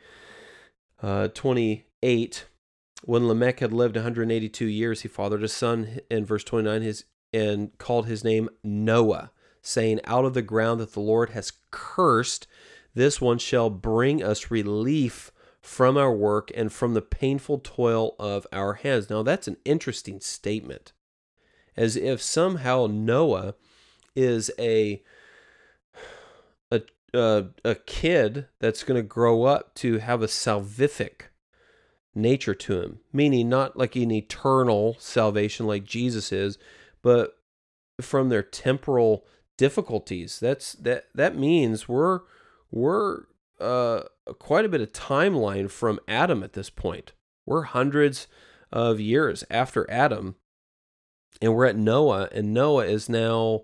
uh, 1.02 1.28
28, 1.28 2.46
when 3.04 3.28
Lamech 3.28 3.60
had 3.60 3.72
lived 3.72 3.96
182 3.96 4.66
years, 4.66 5.02
he 5.02 5.08
fathered 5.08 5.42
a 5.42 5.48
son. 5.48 6.00
In 6.10 6.24
verse 6.24 6.44
29, 6.44 6.82
his 6.82 7.04
and 7.32 7.76
called 7.78 8.06
his 8.06 8.24
name 8.24 8.48
Noah, 8.62 9.30
saying, 9.60 10.00
Out 10.04 10.24
of 10.24 10.34
the 10.34 10.42
ground 10.42 10.80
that 10.80 10.92
the 10.92 11.00
Lord 11.00 11.30
has 11.30 11.52
cursed, 11.70 12.46
this 12.98 13.20
one 13.20 13.38
shall 13.38 13.70
bring 13.70 14.22
us 14.24 14.50
relief 14.50 15.30
from 15.60 15.96
our 15.96 16.12
work 16.12 16.50
and 16.56 16.72
from 16.72 16.94
the 16.94 17.00
painful 17.00 17.60
toil 17.60 18.16
of 18.18 18.44
our 18.52 18.74
hands. 18.74 19.08
Now, 19.08 19.22
that's 19.22 19.46
an 19.46 19.56
interesting 19.64 20.20
statement. 20.20 20.92
As 21.76 21.94
if 21.94 22.20
somehow 22.20 22.88
Noah 22.90 23.54
is 24.16 24.50
a 24.58 25.00
a 26.72 26.82
a, 27.64 27.74
kid 27.86 28.46
that's 28.58 28.82
going 28.82 29.00
to 29.00 29.06
grow 29.06 29.44
up 29.44 29.74
to 29.76 29.98
have 29.98 30.20
a 30.20 30.26
salvific 30.26 31.30
nature 32.14 32.54
to 32.54 32.82
him, 32.82 32.98
meaning 33.12 33.48
not 33.48 33.78
like 33.78 33.96
an 33.96 34.10
eternal 34.10 34.96
salvation 34.98 35.66
like 35.66 35.84
Jesus 35.84 36.32
is, 36.32 36.58
but 37.00 37.38
from 38.00 38.28
their 38.28 38.42
temporal 38.42 39.24
difficulties. 39.56 40.40
That's 40.40 40.72
that 40.72 41.06
that 41.14 41.36
means 41.36 41.88
we're 41.88 42.22
we're 42.70 43.24
uh, 43.60 44.02
quite 44.38 44.64
a 44.64 44.68
bit 44.68 44.80
of 44.80 44.92
timeline 44.92 45.70
from 45.70 46.00
Adam 46.06 46.42
at 46.42 46.52
this 46.52 46.70
point. 46.70 47.12
We're 47.46 47.62
hundreds 47.62 48.26
of 48.70 49.00
years 49.00 49.44
after 49.50 49.90
Adam, 49.90 50.36
and 51.40 51.54
we're 51.54 51.66
at 51.66 51.76
Noah, 51.76 52.28
and 52.32 52.52
Noah 52.52 52.86
is 52.86 53.08
now 53.08 53.62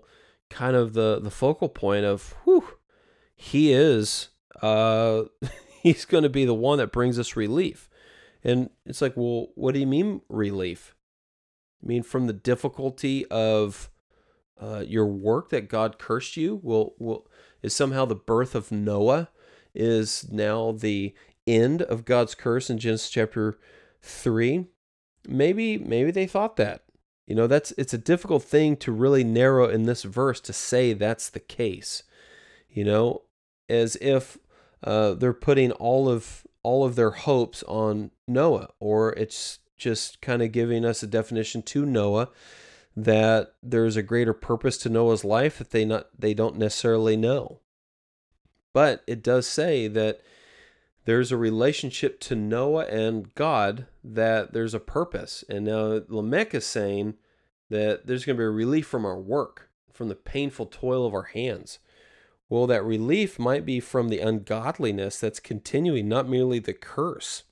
kind 0.49 0.75
of 0.75 0.93
the 0.93 1.19
the 1.19 1.31
focal 1.31 1.69
point 1.69 2.05
of 2.05 2.35
he 3.35 3.71
is 3.71 4.29
uh 4.61 5.23
He's 5.85 6.05
going 6.05 6.23
to 6.23 6.29
be 6.29 6.45
the 6.45 6.53
one 6.55 6.79
that 6.79 6.91
brings 6.91 7.19
us 7.19 7.35
relief. 7.35 7.91
And 8.43 8.71
it's 8.87 9.03
like, 9.03 9.15
well, 9.15 9.49
what 9.53 9.75
do 9.75 9.79
you 9.79 9.85
mean 9.85 10.21
relief? 10.29 10.95
I 11.83 11.85
mean, 11.85 12.01
from 12.01 12.25
the 12.25 12.33
difficulty 12.33 13.23
of 13.27 13.91
uh, 14.59 14.83
your 14.87 15.05
work 15.05 15.49
that 15.49 15.69
God 15.69 15.99
cursed 15.99 16.37
you? 16.37 16.59
Will 16.63 16.95
will 16.97 17.27
is 17.65 17.75
somehow 17.75 18.05
the 18.05 18.15
birth 18.15 18.53
of 18.53 18.71
Noah 18.71 19.29
is 19.73 20.31
now 20.31 20.71
the 20.71 21.15
end 21.47 21.81
of 21.81 22.05
God's 22.05 22.35
curse 22.35 22.69
in 22.69 22.77
Genesis 22.77 23.09
chapter 23.09 23.57
three? 24.01 24.67
Maybe 25.27 25.77
maybe 25.77 26.11
they 26.11 26.27
thought 26.27 26.57
that. 26.57 26.83
You 27.25 27.33
know, 27.33 27.47
that's 27.47 27.71
it's 27.71 27.93
a 27.93 27.97
difficult 27.97 28.43
thing 28.43 28.77
to 28.77 28.91
really 28.91 29.23
narrow 29.23 29.67
in 29.67 29.83
this 29.83 30.03
verse 30.03 30.39
to 30.41 30.53
say 30.53 30.93
that's 30.93 31.27
the 31.29 31.39
case. 31.39 32.03
You 32.69 32.83
know, 32.83 33.23
as 33.67 33.95
if 33.99 34.37
uh, 34.83 35.15
they're 35.15 35.33
putting 35.33 35.71
all 35.71 36.07
of 36.07 36.45
all 36.61 36.85
of 36.85 36.95
their 36.95 37.11
hopes 37.11 37.63
on 37.63 38.11
Noah, 38.27 38.69
or 38.79 39.13
it's 39.13 39.59
just 39.75 40.21
kind 40.21 40.43
of 40.43 40.51
giving 40.51 40.85
us 40.85 41.01
a 41.01 41.07
definition 41.07 41.63
to 41.63 41.85
Noah 41.85 42.29
that 42.95 43.55
there's 43.61 43.97
a 43.97 44.03
greater 44.03 44.33
purpose 44.33 44.77
to 44.79 44.89
Noah's 44.89 45.25
life 45.25 45.57
that 45.57 45.71
they 45.71 45.85
not 45.85 46.07
they 46.17 46.33
don't 46.33 46.57
necessarily 46.57 47.17
know. 47.17 47.59
But 48.73 49.03
it 49.07 49.23
does 49.23 49.47
say 49.47 49.87
that 49.87 50.21
there's 51.05 51.31
a 51.31 51.37
relationship 51.37 52.19
to 52.21 52.35
Noah 52.35 52.85
and 52.85 53.33
God 53.35 53.87
that 54.03 54.53
there's 54.53 54.73
a 54.73 54.79
purpose. 54.79 55.43
And 55.47 55.65
now 55.65 56.01
Lamech 56.07 56.53
is 56.53 56.65
saying 56.65 57.15
that 57.69 58.07
there's 58.07 58.25
going 58.25 58.37
to 58.37 58.41
be 58.41 58.45
a 58.45 58.49
relief 58.49 58.87
from 58.87 59.05
our 59.05 59.19
work, 59.19 59.69
from 59.93 60.09
the 60.09 60.15
painful 60.15 60.65
toil 60.65 61.05
of 61.05 61.13
our 61.13 61.23
hands. 61.23 61.79
Well, 62.49 62.67
that 62.67 62.83
relief 62.83 63.39
might 63.39 63.65
be 63.65 63.79
from 63.79 64.09
the 64.09 64.19
ungodliness 64.19 65.19
that's 65.19 65.39
continuing, 65.39 66.07
not 66.07 66.27
merely 66.27 66.59
the 66.59 66.73
curse. 66.73 67.43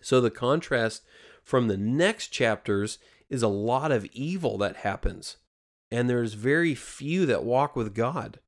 So 0.00 0.20
the 0.20 0.30
contrast 0.30 1.02
from 1.42 1.68
the 1.68 1.76
next 1.76 2.28
chapters 2.28 2.98
is 3.30 3.42
a 3.42 3.48
lot 3.48 3.92
of 3.92 4.04
evil 4.06 4.58
that 4.58 4.76
happens, 4.78 5.36
and 5.90 6.10
there's 6.10 6.34
very 6.34 6.74
few 6.74 7.24
that 7.26 7.44
walk 7.44 7.76
with 7.76 7.94
God. 7.94 8.40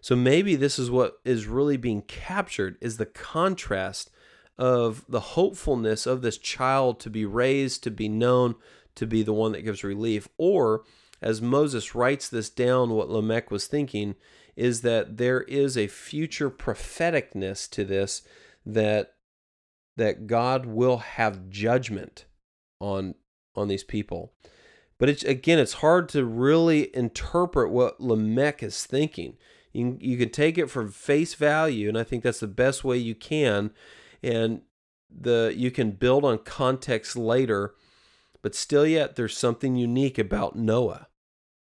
So 0.00 0.16
maybe 0.16 0.56
this 0.56 0.78
is 0.78 0.90
what 0.90 1.20
is 1.24 1.46
really 1.46 1.76
being 1.76 2.02
captured 2.02 2.78
is 2.80 2.96
the 2.96 3.06
contrast 3.06 4.10
of 4.56 5.04
the 5.08 5.20
hopefulness 5.20 6.06
of 6.06 6.22
this 6.22 6.38
child 6.38 7.00
to 7.00 7.10
be 7.10 7.24
raised, 7.24 7.82
to 7.82 7.90
be 7.90 8.08
known, 8.08 8.54
to 8.94 9.06
be 9.06 9.22
the 9.22 9.32
one 9.32 9.52
that 9.52 9.62
gives 9.62 9.84
relief. 9.84 10.28
Or, 10.38 10.84
as 11.20 11.42
Moses 11.42 11.94
writes 11.94 12.28
this 12.28 12.48
down, 12.48 12.90
what 12.90 13.10
Lamech 13.10 13.50
was 13.50 13.66
thinking 13.66 14.14
is 14.56 14.82
that 14.82 15.16
there 15.16 15.42
is 15.42 15.76
a 15.76 15.86
future 15.86 16.50
propheticness 16.50 17.68
to 17.70 17.84
this 17.84 18.22
that 18.66 19.14
that 19.96 20.26
God 20.26 20.66
will 20.66 20.98
have 20.98 21.50
judgment 21.50 22.24
on 22.80 23.14
on 23.54 23.68
these 23.68 23.84
people. 23.84 24.32
But 24.98 25.08
it's 25.08 25.22
again, 25.24 25.58
it's 25.58 25.74
hard 25.74 26.08
to 26.10 26.24
really 26.24 26.94
interpret 26.94 27.70
what 27.70 28.00
Lamech 28.00 28.62
is 28.62 28.84
thinking. 28.84 29.36
You, 29.72 29.96
you 30.00 30.18
can 30.18 30.30
take 30.30 30.58
it 30.58 30.68
for 30.68 30.88
face 30.88 31.34
value, 31.34 31.88
and 31.88 31.96
I 31.96 32.04
think 32.04 32.22
that's 32.22 32.40
the 32.40 32.46
best 32.46 32.84
way 32.84 32.98
you 32.98 33.14
can. 33.14 33.70
And 34.22 34.62
the 35.10 35.52
you 35.56 35.70
can 35.70 35.92
build 35.92 36.24
on 36.24 36.38
context 36.38 37.16
later, 37.16 37.74
but 38.42 38.54
still 38.54 38.86
yet 38.86 39.16
there's 39.16 39.36
something 39.36 39.74
unique 39.76 40.18
about 40.18 40.56
Noah. 40.56 41.08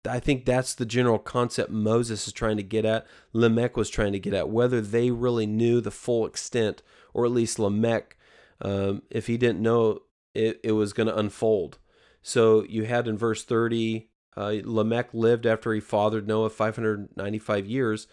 I 0.08 0.20
think 0.20 0.44
that's 0.44 0.74
the 0.74 0.86
general 0.86 1.18
concept 1.18 1.70
Moses 1.70 2.26
is 2.26 2.32
trying 2.32 2.56
to 2.56 2.62
get 2.62 2.84
at, 2.84 3.06
Lamech 3.32 3.76
was 3.76 3.90
trying 3.90 4.12
to 4.12 4.18
get 4.18 4.32
at, 4.32 4.48
whether 4.48 4.80
they 4.80 5.10
really 5.10 5.46
knew 5.46 5.80
the 5.80 5.90
full 5.90 6.24
extent, 6.26 6.82
or 7.12 7.24
at 7.24 7.32
least 7.32 7.58
Lamech, 7.58 8.16
um, 8.60 9.02
if 9.10 9.26
he 9.26 9.36
didn't 9.36 9.60
know 9.60 10.02
it, 10.38 10.60
it 10.62 10.72
was 10.72 10.92
going 10.92 11.08
to 11.08 11.18
unfold. 11.18 11.78
So 12.22 12.64
you 12.64 12.84
had 12.84 13.08
in 13.08 13.18
verse 13.18 13.44
30, 13.44 14.08
uh, 14.36 14.58
Lamech 14.64 15.12
lived 15.12 15.46
after 15.46 15.72
he 15.74 15.80
fathered 15.80 16.28
Noah 16.28 16.50
595 16.50 17.66
years 17.66 18.06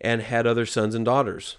and 0.00 0.22
had 0.22 0.46
other 0.46 0.66
sons 0.66 0.94
and 0.94 1.04
daughters. 1.04 1.58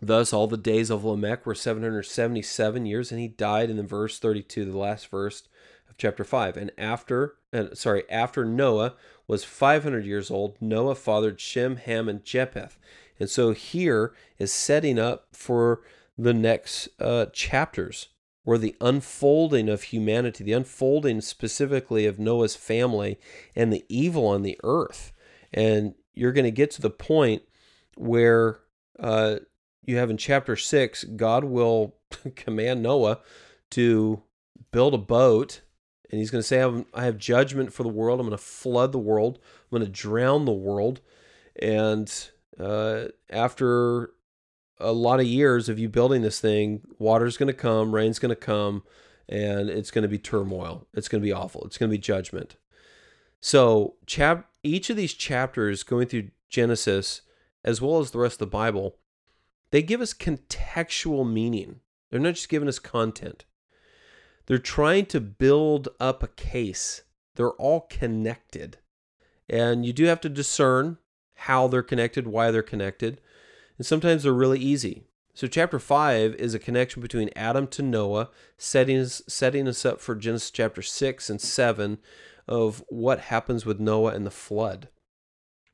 Thus, 0.00 0.32
all 0.32 0.48
the 0.48 0.56
days 0.56 0.90
of 0.90 1.04
Lamech 1.04 1.46
were 1.46 1.54
777 1.54 2.86
years, 2.86 3.12
and 3.12 3.20
he 3.20 3.28
died 3.28 3.70
in 3.70 3.76
the 3.76 3.84
verse 3.84 4.18
32, 4.18 4.64
the 4.64 4.76
last 4.76 5.08
verse 5.08 5.44
of 5.88 5.96
chapter 5.96 6.24
5. 6.24 6.56
And 6.56 6.72
after, 6.76 7.36
uh, 7.52 7.74
sorry, 7.74 8.02
after 8.10 8.44
Noah 8.44 8.94
was 9.28 9.44
500 9.44 10.04
years 10.04 10.28
old, 10.28 10.56
Noah 10.60 10.96
fathered 10.96 11.40
Shem, 11.40 11.76
Ham, 11.76 12.08
and 12.08 12.24
Japheth. 12.24 12.76
And 13.20 13.30
so 13.30 13.52
here 13.52 14.12
is 14.38 14.52
setting 14.52 14.98
up 14.98 15.28
for 15.32 15.82
the 16.18 16.34
next 16.34 16.88
uh, 16.98 17.26
chapters 17.26 18.08
or 18.44 18.58
the 18.58 18.76
unfolding 18.80 19.68
of 19.68 19.84
humanity, 19.84 20.42
the 20.42 20.52
unfolding 20.52 21.20
specifically 21.20 22.06
of 22.06 22.18
Noah's 22.18 22.56
family 22.56 23.18
and 23.54 23.72
the 23.72 23.84
evil 23.88 24.26
on 24.26 24.42
the 24.42 24.58
earth. 24.64 25.12
And 25.52 25.94
you're 26.14 26.32
going 26.32 26.44
to 26.44 26.50
get 26.50 26.70
to 26.72 26.82
the 26.82 26.90
point 26.90 27.42
where 27.96 28.60
uh, 28.98 29.36
you 29.84 29.96
have 29.96 30.10
in 30.10 30.16
chapter 30.16 30.56
six, 30.56 31.04
God 31.04 31.44
will 31.44 31.96
command 32.36 32.82
Noah 32.82 33.20
to 33.70 34.22
build 34.70 34.94
a 34.94 34.98
boat. 34.98 35.60
And 36.10 36.18
he's 36.18 36.30
going 36.30 36.42
to 36.42 36.46
say, 36.46 36.84
I 36.92 37.04
have 37.04 37.16
judgment 37.16 37.72
for 37.72 37.84
the 37.84 37.88
world. 37.88 38.20
I'm 38.20 38.26
going 38.26 38.36
to 38.36 38.42
flood 38.42 38.92
the 38.92 38.98
world. 38.98 39.38
I'm 39.70 39.78
going 39.78 39.86
to 39.86 39.92
drown 39.92 40.44
the 40.44 40.52
world. 40.52 41.00
And 41.60 42.12
uh, 42.58 43.06
after 43.30 44.10
a 44.82 44.92
lot 44.92 45.20
of 45.20 45.26
years 45.26 45.68
of 45.68 45.78
you 45.78 45.88
building 45.88 46.22
this 46.22 46.40
thing, 46.40 46.82
water's 46.98 47.36
going 47.36 47.48
to 47.48 47.52
come, 47.52 47.94
rain's 47.94 48.18
going 48.18 48.30
to 48.30 48.36
come, 48.36 48.82
and 49.28 49.70
it's 49.70 49.90
going 49.90 50.02
to 50.02 50.08
be 50.08 50.18
turmoil. 50.18 50.86
It's 50.94 51.08
going 51.08 51.22
to 51.22 51.26
be 51.26 51.32
awful. 51.32 51.64
It's 51.64 51.78
going 51.78 51.90
to 51.90 51.96
be 51.96 52.00
judgment. 52.00 52.56
So, 53.40 53.94
chap 54.06 54.48
each 54.62 54.90
of 54.90 54.96
these 54.96 55.14
chapters 55.14 55.82
going 55.82 56.06
through 56.06 56.30
Genesis 56.48 57.22
as 57.64 57.80
well 57.80 57.98
as 57.98 58.10
the 58.10 58.18
rest 58.18 58.34
of 58.34 58.50
the 58.50 58.56
Bible, 58.56 58.96
they 59.70 59.82
give 59.82 60.00
us 60.00 60.14
contextual 60.14 61.30
meaning. 61.30 61.80
They're 62.10 62.20
not 62.20 62.34
just 62.34 62.48
giving 62.48 62.68
us 62.68 62.78
content. 62.78 63.44
They're 64.46 64.58
trying 64.58 65.06
to 65.06 65.20
build 65.20 65.88
up 65.98 66.22
a 66.22 66.28
case. 66.28 67.02
They're 67.36 67.50
all 67.50 67.82
connected. 67.82 68.78
And 69.48 69.86
you 69.86 69.92
do 69.92 70.04
have 70.04 70.20
to 70.22 70.28
discern 70.28 70.98
how 71.34 71.68
they're 71.68 71.82
connected, 71.82 72.26
why 72.26 72.50
they're 72.50 72.62
connected 72.62 73.20
and 73.82 73.86
sometimes 73.88 74.22
they're 74.22 74.32
really 74.32 74.60
easy. 74.60 75.02
So, 75.34 75.48
chapter 75.48 75.80
5 75.80 76.36
is 76.36 76.54
a 76.54 76.60
connection 76.60 77.02
between 77.02 77.30
Adam 77.34 77.66
to 77.66 77.82
Noah, 77.82 78.28
setting 78.56 78.96
us, 78.96 79.22
setting 79.26 79.66
us 79.66 79.84
up 79.84 80.00
for 80.00 80.14
Genesis 80.14 80.52
chapter 80.52 80.82
6 80.82 81.28
and 81.28 81.40
7 81.40 81.98
of 82.46 82.84
what 82.90 83.18
happens 83.18 83.66
with 83.66 83.80
Noah 83.80 84.14
and 84.14 84.24
the 84.24 84.30
flood. 84.30 84.88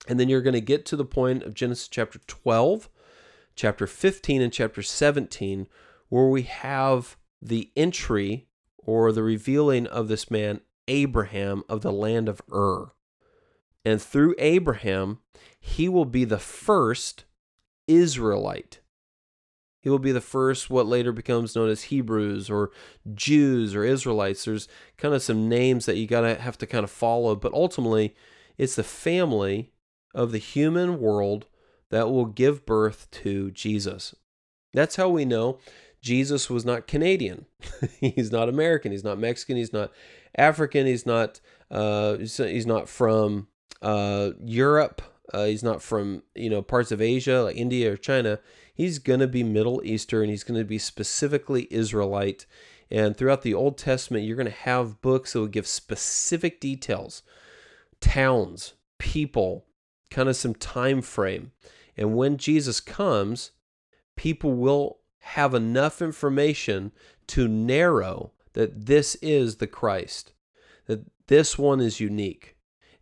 And 0.08 0.18
then 0.18 0.30
you're 0.30 0.40
going 0.40 0.54
to 0.54 0.62
get 0.62 0.86
to 0.86 0.96
the 0.96 1.04
point 1.04 1.42
of 1.42 1.52
Genesis 1.52 1.86
chapter 1.86 2.18
12, 2.26 2.88
chapter 3.54 3.86
15, 3.86 4.40
and 4.40 4.54
chapter 4.54 4.80
17, 4.80 5.66
where 6.08 6.28
we 6.28 6.44
have 6.44 7.18
the 7.42 7.70
entry 7.76 8.48
or 8.78 9.12
the 9.12 9.22
revealing 9.22 9.86
of 9.86 10.08
this 10.08 10.30
man, 10.30 10.62
Abraham, 10.86 11.62
of 11.68 11.82
the 11.82 11.92
land 11.92 12.26
of 12.26 12.40
Ur. 12.50 12.92
And 13.84 14.00
through 14.00 14.34
Abraham, 14.38 15.18
he 15.60 15.90
will 15.90 16.06
be 16.06 16.24
the 16.24 16.38
first 16.38 17.26
Israelite. 17.88 18.80
He 19.80 19.90
will 19.90 19.98
be 19.98 20.12
the 20.12 20.20
first, 20.20 20.70
what 20.70 20.86
later 20.86 21.12
becomes 21.12 21.54
known 21.54 21.68
as 21.68 21.84
Hebrews 21.84 22.50
or 22.50 22.70
Jews 23.14 23.74
or 23.74 23.84
Israelites. 23.84 24.44
There's 24.44 24.68
kind 24.96 25.14
of 25.14 25.22
some 25.22 25.48
names 25.48 25.86
that 25.86 25.96
you 25.96 26.06
gotta 26.06 26.34
have 26.34 26.58
to 26.58 26.66
kind 26.66 26.84
of 26.84 26.90
follow, 26.90 27.34
but 27.34 27.52
ultimately, 27.52 28.14
it's 28.56 28.74
the 28.74 28.84
family 28.84 29.72
of 30.14 30.32
the 30.32 30.38
human 30.38 31.00
world 31.00 31.46
that 31.90 32.10
will 32.10 32.26
give 32.26 32.66
birth 32.66 33.08
to 33.10 33.50
Jesus. 33.50 34.14
That's 34.74 34.96
how 34.96 35.08
we 35.08 35.24
know 35.24 35.58
Jesus 36.02 36.50
was 36.50 36.64
not 36.64 36.86
Canadian. 36.86 37.46
he's 38.00 38.30
not 38.30 38.48
American. 38.48 38.92
He's 38.92 39.04
not 39.04 39.18
Mexican. 39.18 39.56
He's 39.56 39.72
not 39.72 39.92
African. 40.36 40.86
He's 40.86 41.06
not. 41.06 41.40
Uh, 41.70 42.16
he's 42.16 42.66
not 42.66 42.88
from 42.88 43.48
uh, 43.82 44.30
Europe. 44.42 45.02
Uh, 45.32 45.44
he's 45.44 45.62
not 45.62 45.82
from 45.82 46.22
you 46.34 46.48
know 46.48 46.62
parts 46.62 46.90
of 46.90 47.02
Asia 47.02 47.42
like 47.42 47.56
India 47.56 47.92
or 47.92 47.96
China. 47.96 48.40
He's 48.74 48.98
going 48.98 49.20
to 49.20 49.26
be 49.26 49.42
Middle 49.42 49.82
Eastern. 49.84 50.28
He's 50.28 50.44
going 50.44 50.60
to 50.60 50.64
be 50.64 50.78
specifically 50.78 51.66
Israelite. 51.70 52.46
And 52.90 53.16
throughout 53.16 53.42
the 53.42 53.54
Old 53.54 53.76
Testament, 53.76 54.24
you're 54.24 54.36
going 54.36 54.46
to 54.46 54.52
have 54.52 55.02
books 55.02 55.32
that 55.32 55.40
will 55.40 55.46
give 55.46 55.66
specific 55.66 56.60
details, 56.60 57.22
towns, 58.00 58.74
people, 58.98 59.66
kind 60.10 60.28
of 60.28 60.36
some 60.36 60.54
time 60.54 61.02
frame. 61.02 61.52
And 61.96 62.16
when 62.16 62.38
Jesus 62.38 62.80
comes, 62.80 63.50
people 64.16 64.52
will 64.52 65.00
have 65.20 65.52
enough 65.52 66.00
information 66.00 66.92
to 67.26 67.46
narrow 67.46 68.32
that 68.54 68.86
this 68.86 69.16
is 69.16 69.56
the 69.56 69.66
Christ, 69.66 70.32
that 70.86 71.04
this 71.26 71.58
one 71.58 71.80
is 71.80 72.00
unique 72.00 72.56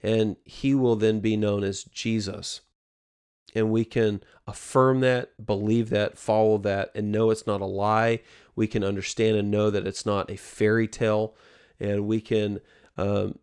and 0.06 0.36
he 0.44 0.72
will 0.72 0.94
then 0.94 1.18
be 1.18 1.36
known 1.36 1.64
as 1.64 1.82
Jesus. 1.82 2.60
and 3.54 3.70
we 3.70 3.84
can 3.86 4.22
affirm 4.46 5.00
that, 5.00 5.30
believe 5.44 5.88
that, 5.88 6.18
follow 6.18 6.58
that, 6.58 6.90
and 6.94 7.10
know 7.10 7.30
it's 7.30 7.46
not 7.46 7.62
a 7.62 7.66
lie. 7.66 8.20
We 8.54 8.66
can 8.66 8.84
understand 8.84 9.36
and 9.36 9.50
know 9.50 9.70
that 9.70 9.86
it's 9.86 10.04
not 10.04 10.30
a 10.30 10.36
fairy 10.36 10.86
tale, 10.86 11.34
and 11.80 12.06
we 12.06 12.20
can 12.20 12.60
um, 12.98 13.38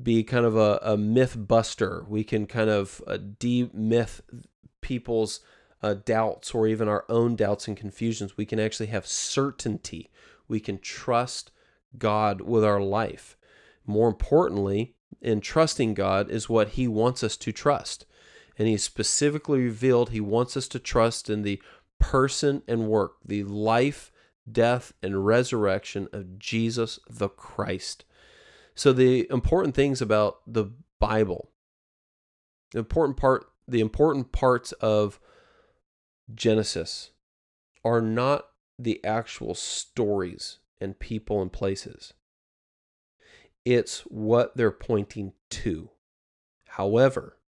be 0.00 0.22
kind 0.24 0.44
of 0.44 0.56
a, 0.56 0.78
a, 0.82 0.96
myth 0.96 1.36
buster. 1.38 2.04
We 2.06 2.22
can 2.22 2.46
kind 2.46 2.68
of 2.68 3.02
uh, 3.06 3.16
demyth 3.18 4.20
people's 4.82 5.40
uh, 5.82 5.94
doubts 5.94 6.54
or 6.54 6.68
even 6.68 6.86
our 6.86 7.06
own 7.08 7.34
doubts 7.34 7.66
and 7.66 7.76
confusions. 7.76 8.36
We 8.36 8.44
can 8.44 8.60
actually 8.60 8.88
have 8.88 9.06
certainty. 9.06 10.10
We 10.48 10.60
can 10.60 10.78
trust 10.78 11.50
God 11.96 12.42
with 12.42 12.62
our 12.62 12.80
life. 12.80 13.36
More 13.86 14.08
importantly, 14.08 14.96
in 15.20 15.40
trusting 15.40 15.94
God 15.94 16.30
is 16.30 16.48
what 16.48 16.70
He 16.70 16.88
wants 16.88 17.22
us 17.22 17.36
to 17.38 17.52
trust. 17.52 18.06
And 18.58 18.68
He 18.68 18.76
specifically 18.76 19.60
revealed 19.60 20.10
He 20.10 20.20
wants 20.20 20.56
us 20.56 20.68
to 20.68 20.78
trust 20.78 21.28
in 21.28 21.42
the 21.42 21.60
person 21.98 22.62
and 22.68 22.88
work, 22.88 23.14
the 23.24 23.44
life, 23.44 24.10
death, 24.50 24.92
and 25.02 25.26
resurrection 25.26 26.08
of 26.12 26.38
Jesus 26.38 26.98
the 27.08 27.28
Christ. 27.28 28.04
So, 28.74 28.92
the 28.92 29.26
important 29.30 29.74
things 29.74 30.02
about 30.02 30.38
the 30.46 30.72
Bible, 30.98 31.50
the 32.72 32.80
important 32.80 33.16
part, 33.16 33.46
the 33.68 33.80
important 33.80 34.32
parts 34.32 34.72
of 34.72 35.20
Genesis 36.34 37.10
are 37.84 38.00
not 38.00 38.48
the 38.78 39.04
actual 39.04 39.54
stories 39.54 40.58
and 40.80 40.98
people 40.98 41.40
and 41.40 41.52
places. 41.52 42.14
It's 43.64 44.00
what 44.00 44.56
they're 44.56 44.70
pointing 44.70 45.32
to. 45.50 45.90
However, 46.66 47.38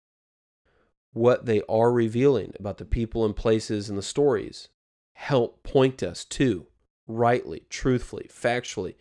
what 1.13 1.47
they 1.47 1.63
are 1.69 1.93
revealing 1.93 2.53
about 2.59 2.79
the 2.79 2.85
people 2.85 3.25
and 3.25 3.35
places 3.35 3.89
and 3.89 3.99
the 3.99 4.03
stories 4.03 4.69
help 5.15 5.63
point 5.63 6.03
us 6.03 6.25
to, 6.25 6.67
rightly, 7.07 7.63
truthfully, 7.71 8.29
factually, 8.33 8.95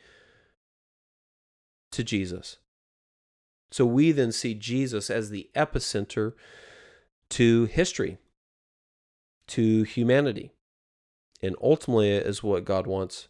to 1.91 2.03
Jesus. 2.03 2.57
So 3.71 3.85
we 3.85 4.11
then 4.11 4.31
see 4.31 4.53
Jesus 4.53 5.09
as 5.09 5.29
the 5.29 5.49
epicenter 5.55 6.33
to 7.31 7.65
history, 7.65 8.17
to 9.47 9.83
humanity, 9.83 10.51
and 11.41 11.55
ultimately 11.61 12.11
is 12.11 12.41
what 12.41 12.65
God 12.65 12.87
wants 12.87 13.27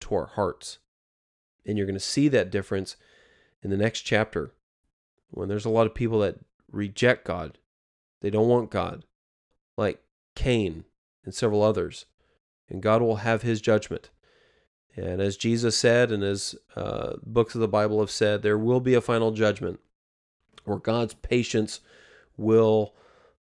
to 0.00 0.14
our 0.14 0.26
hearts. 0.26 0.78
And 1.64 1.78
you're 1.78 1.86
going 1.86 1.94
to 1.94 2.00
see 2.00 2.28
that 2.28 2.50
difference 2.50 2.96
in 3.64 3.70
the 3.70 3.76
next 3.76 4.02
chapter 4.02 4.52
when 5.30 5.48
there's 5.48 5.64
a 5.64 5.70
lot 5.70 5.86
of 5.86 5.94
people 5.94 6.20
that 6.20 6.36
reject 6.70 7.24
God. 7.24 7.58
They 8.20 8.30
don't 8.30 8.48
want 8.48 8.70
God, 8.70 9.04
like 9.76 10.00
Cain 10.36 10.84
and 11.24 11.34
several 11.34 11.62
others. 11.62 12.04
And 12.68 12.82
God 12.82 13.02
will 13.02 13.16
have 13.16 13.42
his 13.42 13.60
judgment. 13.60 14.10
And 14.96 15.20
as 15.20 15.36
Jesus 15.36 15.76
said, 15.76 16.12
and 16.12 16.22
as 16.22 16.54
uh, 16.76 17.14
books 17.24 17.54
of 17.54 17.60
the 17.60 17.68
Bible 17.68 18.00
have 18.00 18.10
said, 18.10 18.42
there 18.42 18.58
will 18.58 18.80
be 18.80 18.94
a 18.94 19.00
final 19.00 19.32
judgment 19.32 19.80
where 20.64 20.78
God's 20.78 21.14
patience 21.14 21.80
will 22.36 22.94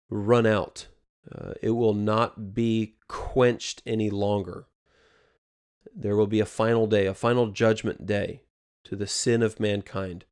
run 0.09 0.45
out. 0.45 0.87
Uh, 1.29 1.53
it 1.61 1.71
will 1.71 1.93
not 1.93 2.53
be 2.53 2.95
quenched 3.07 3.81
any 3.85 4.09
longer. 4.09 4.65
There 5.93 6.15
will 6.15 6.27
be 6.27 6.39
a 6.39 6.45
final 6.45 6.87
day, 6.87 7.05
a 7.05 7.13
final 7.13 7.47
judgment 7.47 8.05
day 8.05 8.43
to 8.85 8.95
the 8.95 9.07
sin 9.07 9.41
of 9.41 9.59
mankind. 9.59 10.25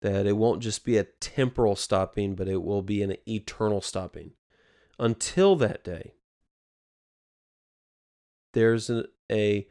That 0.00 0.26
it 0.26 0.36
won't 0.36 0.62
just 0.62 0.84
be 0.84 0.96
a 0.96 1.04
temporal 1.04 1.74
stopping, 1.74 2.34
but 2.34 2.48
it 2.48 2.62
will 2.62 2.82
be 2.82 3.02
an 3.02 3.16
eternal 3.26 3.80
stopping. 3.80 4.32
Until 4.98 5.56
that 5.56 5.82
day, 5.82 6.14
there's 8.52 8.88
a, 8.90 9.04
a 9.30 9.66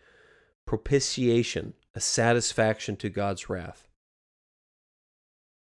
propitiation, 0.66 1.74
a 1.96 2.00
satisfaction 2.00 2.98
to 2.98 3.10
God's 3.10 3.50
wrath. 3.50 3.88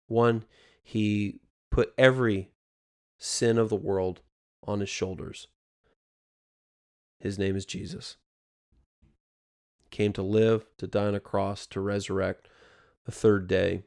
One, 0.08 0.46
he 0.82 1.42
put 1.70 1.94
every 1.98 2.52
sin 3.18 3.58
of 3.58 3.70
the 3.70 3.76
world 3.76 4.22
on 4.66 4.80
his 4.80 4.90
shoulders. 4.90 5.48
His 7.20 7.40
name 7.40 7.56
is 7.56 7.66
Jesus. 7.66 8.18
Came 9.92 10.14
to 10.14 10.22
live, 10.22 10.66
to 10.78 10.88
die 10.88 11.06
on 11.06 11.16
a 11.16 11.20
cross, 11.20 11.66
to 11.68 11.80
resurrect 11.80 12.50
the 13.06 13.12
third 13.12 13.48
day. 13.48 13.84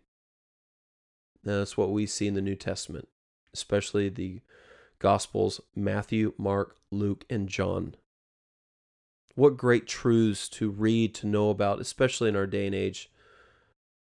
That's 1.42 1.76
what 1.76 1.92
we 1.92 2.06
see 2.06 2.26
in 2.26 2.34
the 2.34 2.42
New 2.42 2.56
Testament, 2.56 3.08
especially 3.54 4.08
the 4.08 4.40
Gospels 4.98 5.60
Matthew, 5.74 6.32
Mark, 6.38 6.76
Luke, 6.90 7.24
and 7.30 7.48
John. 7.48 7.94
What 9.34 9.56
great 9.56 9.86
truths 9.86 10.48
to 10.50 10.70
read, 10.70 11.14
to 11.16 11.26
know 11.26 11.50
about, 11.50 11.80
especially 11.80 12.28
in 12.28 12.36
our 12.36 12.46
day 12.46 12.66
and 12.66 12.74
age. 12.74 13.10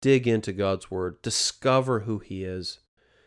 Dig 0.00 0.26
into 0.26 0.52
God's 0.52 0.90
Word, 0.90 1.22
discover 1.22 2.00
who 2.00 2.18
He 2.18 2.44
is. 2.44 2.80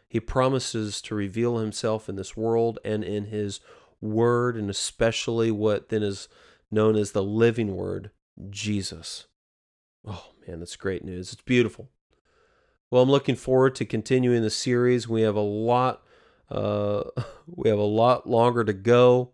He 0.09 0.19
promises 0.19 1.01
to 1.03 1.15
reveal 1.15 1.57
Himself 1.57 2.09
in 2.09 2.17
this 2.17 2.36
world 2.36 2.80
and 2.84 3.03
in 3.03 3.26
His 3.26 3.61
Word, 4.01 4.57
and 4.57 4.69
especially 4.69 5.51
what 5.51 5.89
then 5.89 6.03
is 6.03 6.28
known 6.69 6.97
as 6.97 7.11
the 7.11 7.23
living 7.23 7.76
Word, 7.76 8.11
Jesus. 8.49 9.28
Oh 10.08 10.32
man, 10.47 10.60
that's 10.60 10.76
great 10.76 11.03
news. 11.03 11.34
It's 11.34 11.41
beautiful. 11.41 11.89
Well, 12.91 13.01
I'm 13.01 13.10
looking 13.10 13.36
forward 13.36 13.76
to 13.76 13.86
continuing 13.86 14.41
the 14.41 14.49
series. 14.49 15.08
We 15.08 15.22
have 15.22 15.36
a 15.36 15.41
lot, 15.41 16.03
uh, 16.49 17.03
we 17.47 17.70
have 17.70 17.80
a 17.80 17.84
lot 17.84 18.30
longer 18.30 18.64
to 18.64 18.74
go. 18.74 19.32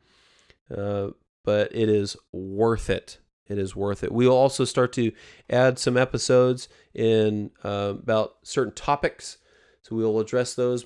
Uh, 0.75 1.09
but 1.43 1.75
it 1.75 1.89
is 1.89 2.15
worth 2.31 2.89
it. 2.89 3.19
It 3.47 3.57
is 3.57 3.75
worth 3.75 4.03
it. 4.03 4.11
We'll 4.11 4.31
also 4.31 4.63
start 4.63 4.93
to 4.93 5.11
add 5.49 5.77
some 5.77 5.97
episodes 5.97 6.69
in 6.93 7.51
uh, 7.63 7.95
about 7.99 8.35
certain 8.43 8.73
topics. 8.73 9.37
So 9.81 9.95
we 9.95 10.03
will 10.03 10.19
address 10.19 10.53
those 10.53 10.85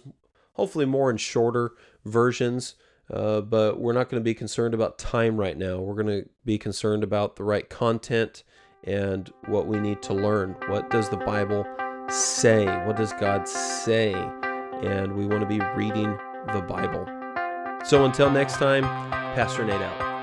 hopefully 0.53 0.85
more 0.85 1.11
in 1.11 1.17
shorter 1.17 1.73
versions. 2.05 2.75
Uh, 3.11 3.41
but 3.41 3.79
we're 3.79 3.93
not 3.93 4.09
going 4.09 4.19
to 4.19 4.25
be 4.25 4.33
concerned 4.33 4.73
about 4.73 4.97
time 4.97 5.37
right 5.37 5.57
now. 5.57 5.77
We're 5.77 6.01
going 6.01 6.23
to 6.23 6.29
be 6.43 6.57
concerned 6.57 7.03
about 7.03 7.35
the 7.35 7.43
right 7.43 7.69
content 7.69 8.43
and 8.85 9.31
what 9.47 9.67
we 9.67 9.79
need 9.79 10.01
to 10.03 10.13
learn. 10.13 10.55
What 10.67 10.89
does 10.89 11.09
the 11.09 11.17
Bible 11.17 11.65
say? 12.09 12.65
What 12.85 12.95
does 12.95 13.13
God 13.13 13.47
say? 13.47 14.13
And 14.83 15.13
we 15.13 15.25
want 15.25 15.41
to 15.41 15.47
be 15.47 15.59
reading 15.75 16.17
the 16.53 16.61
Bible. 16.61 17.05
So 17.85 18.05
until 18.05 18.29
next 18.29 18.57
time, 18.57 18.83
Pastor 19.35 19.65
Nate 19.65 19.81
out. 19.81 20.14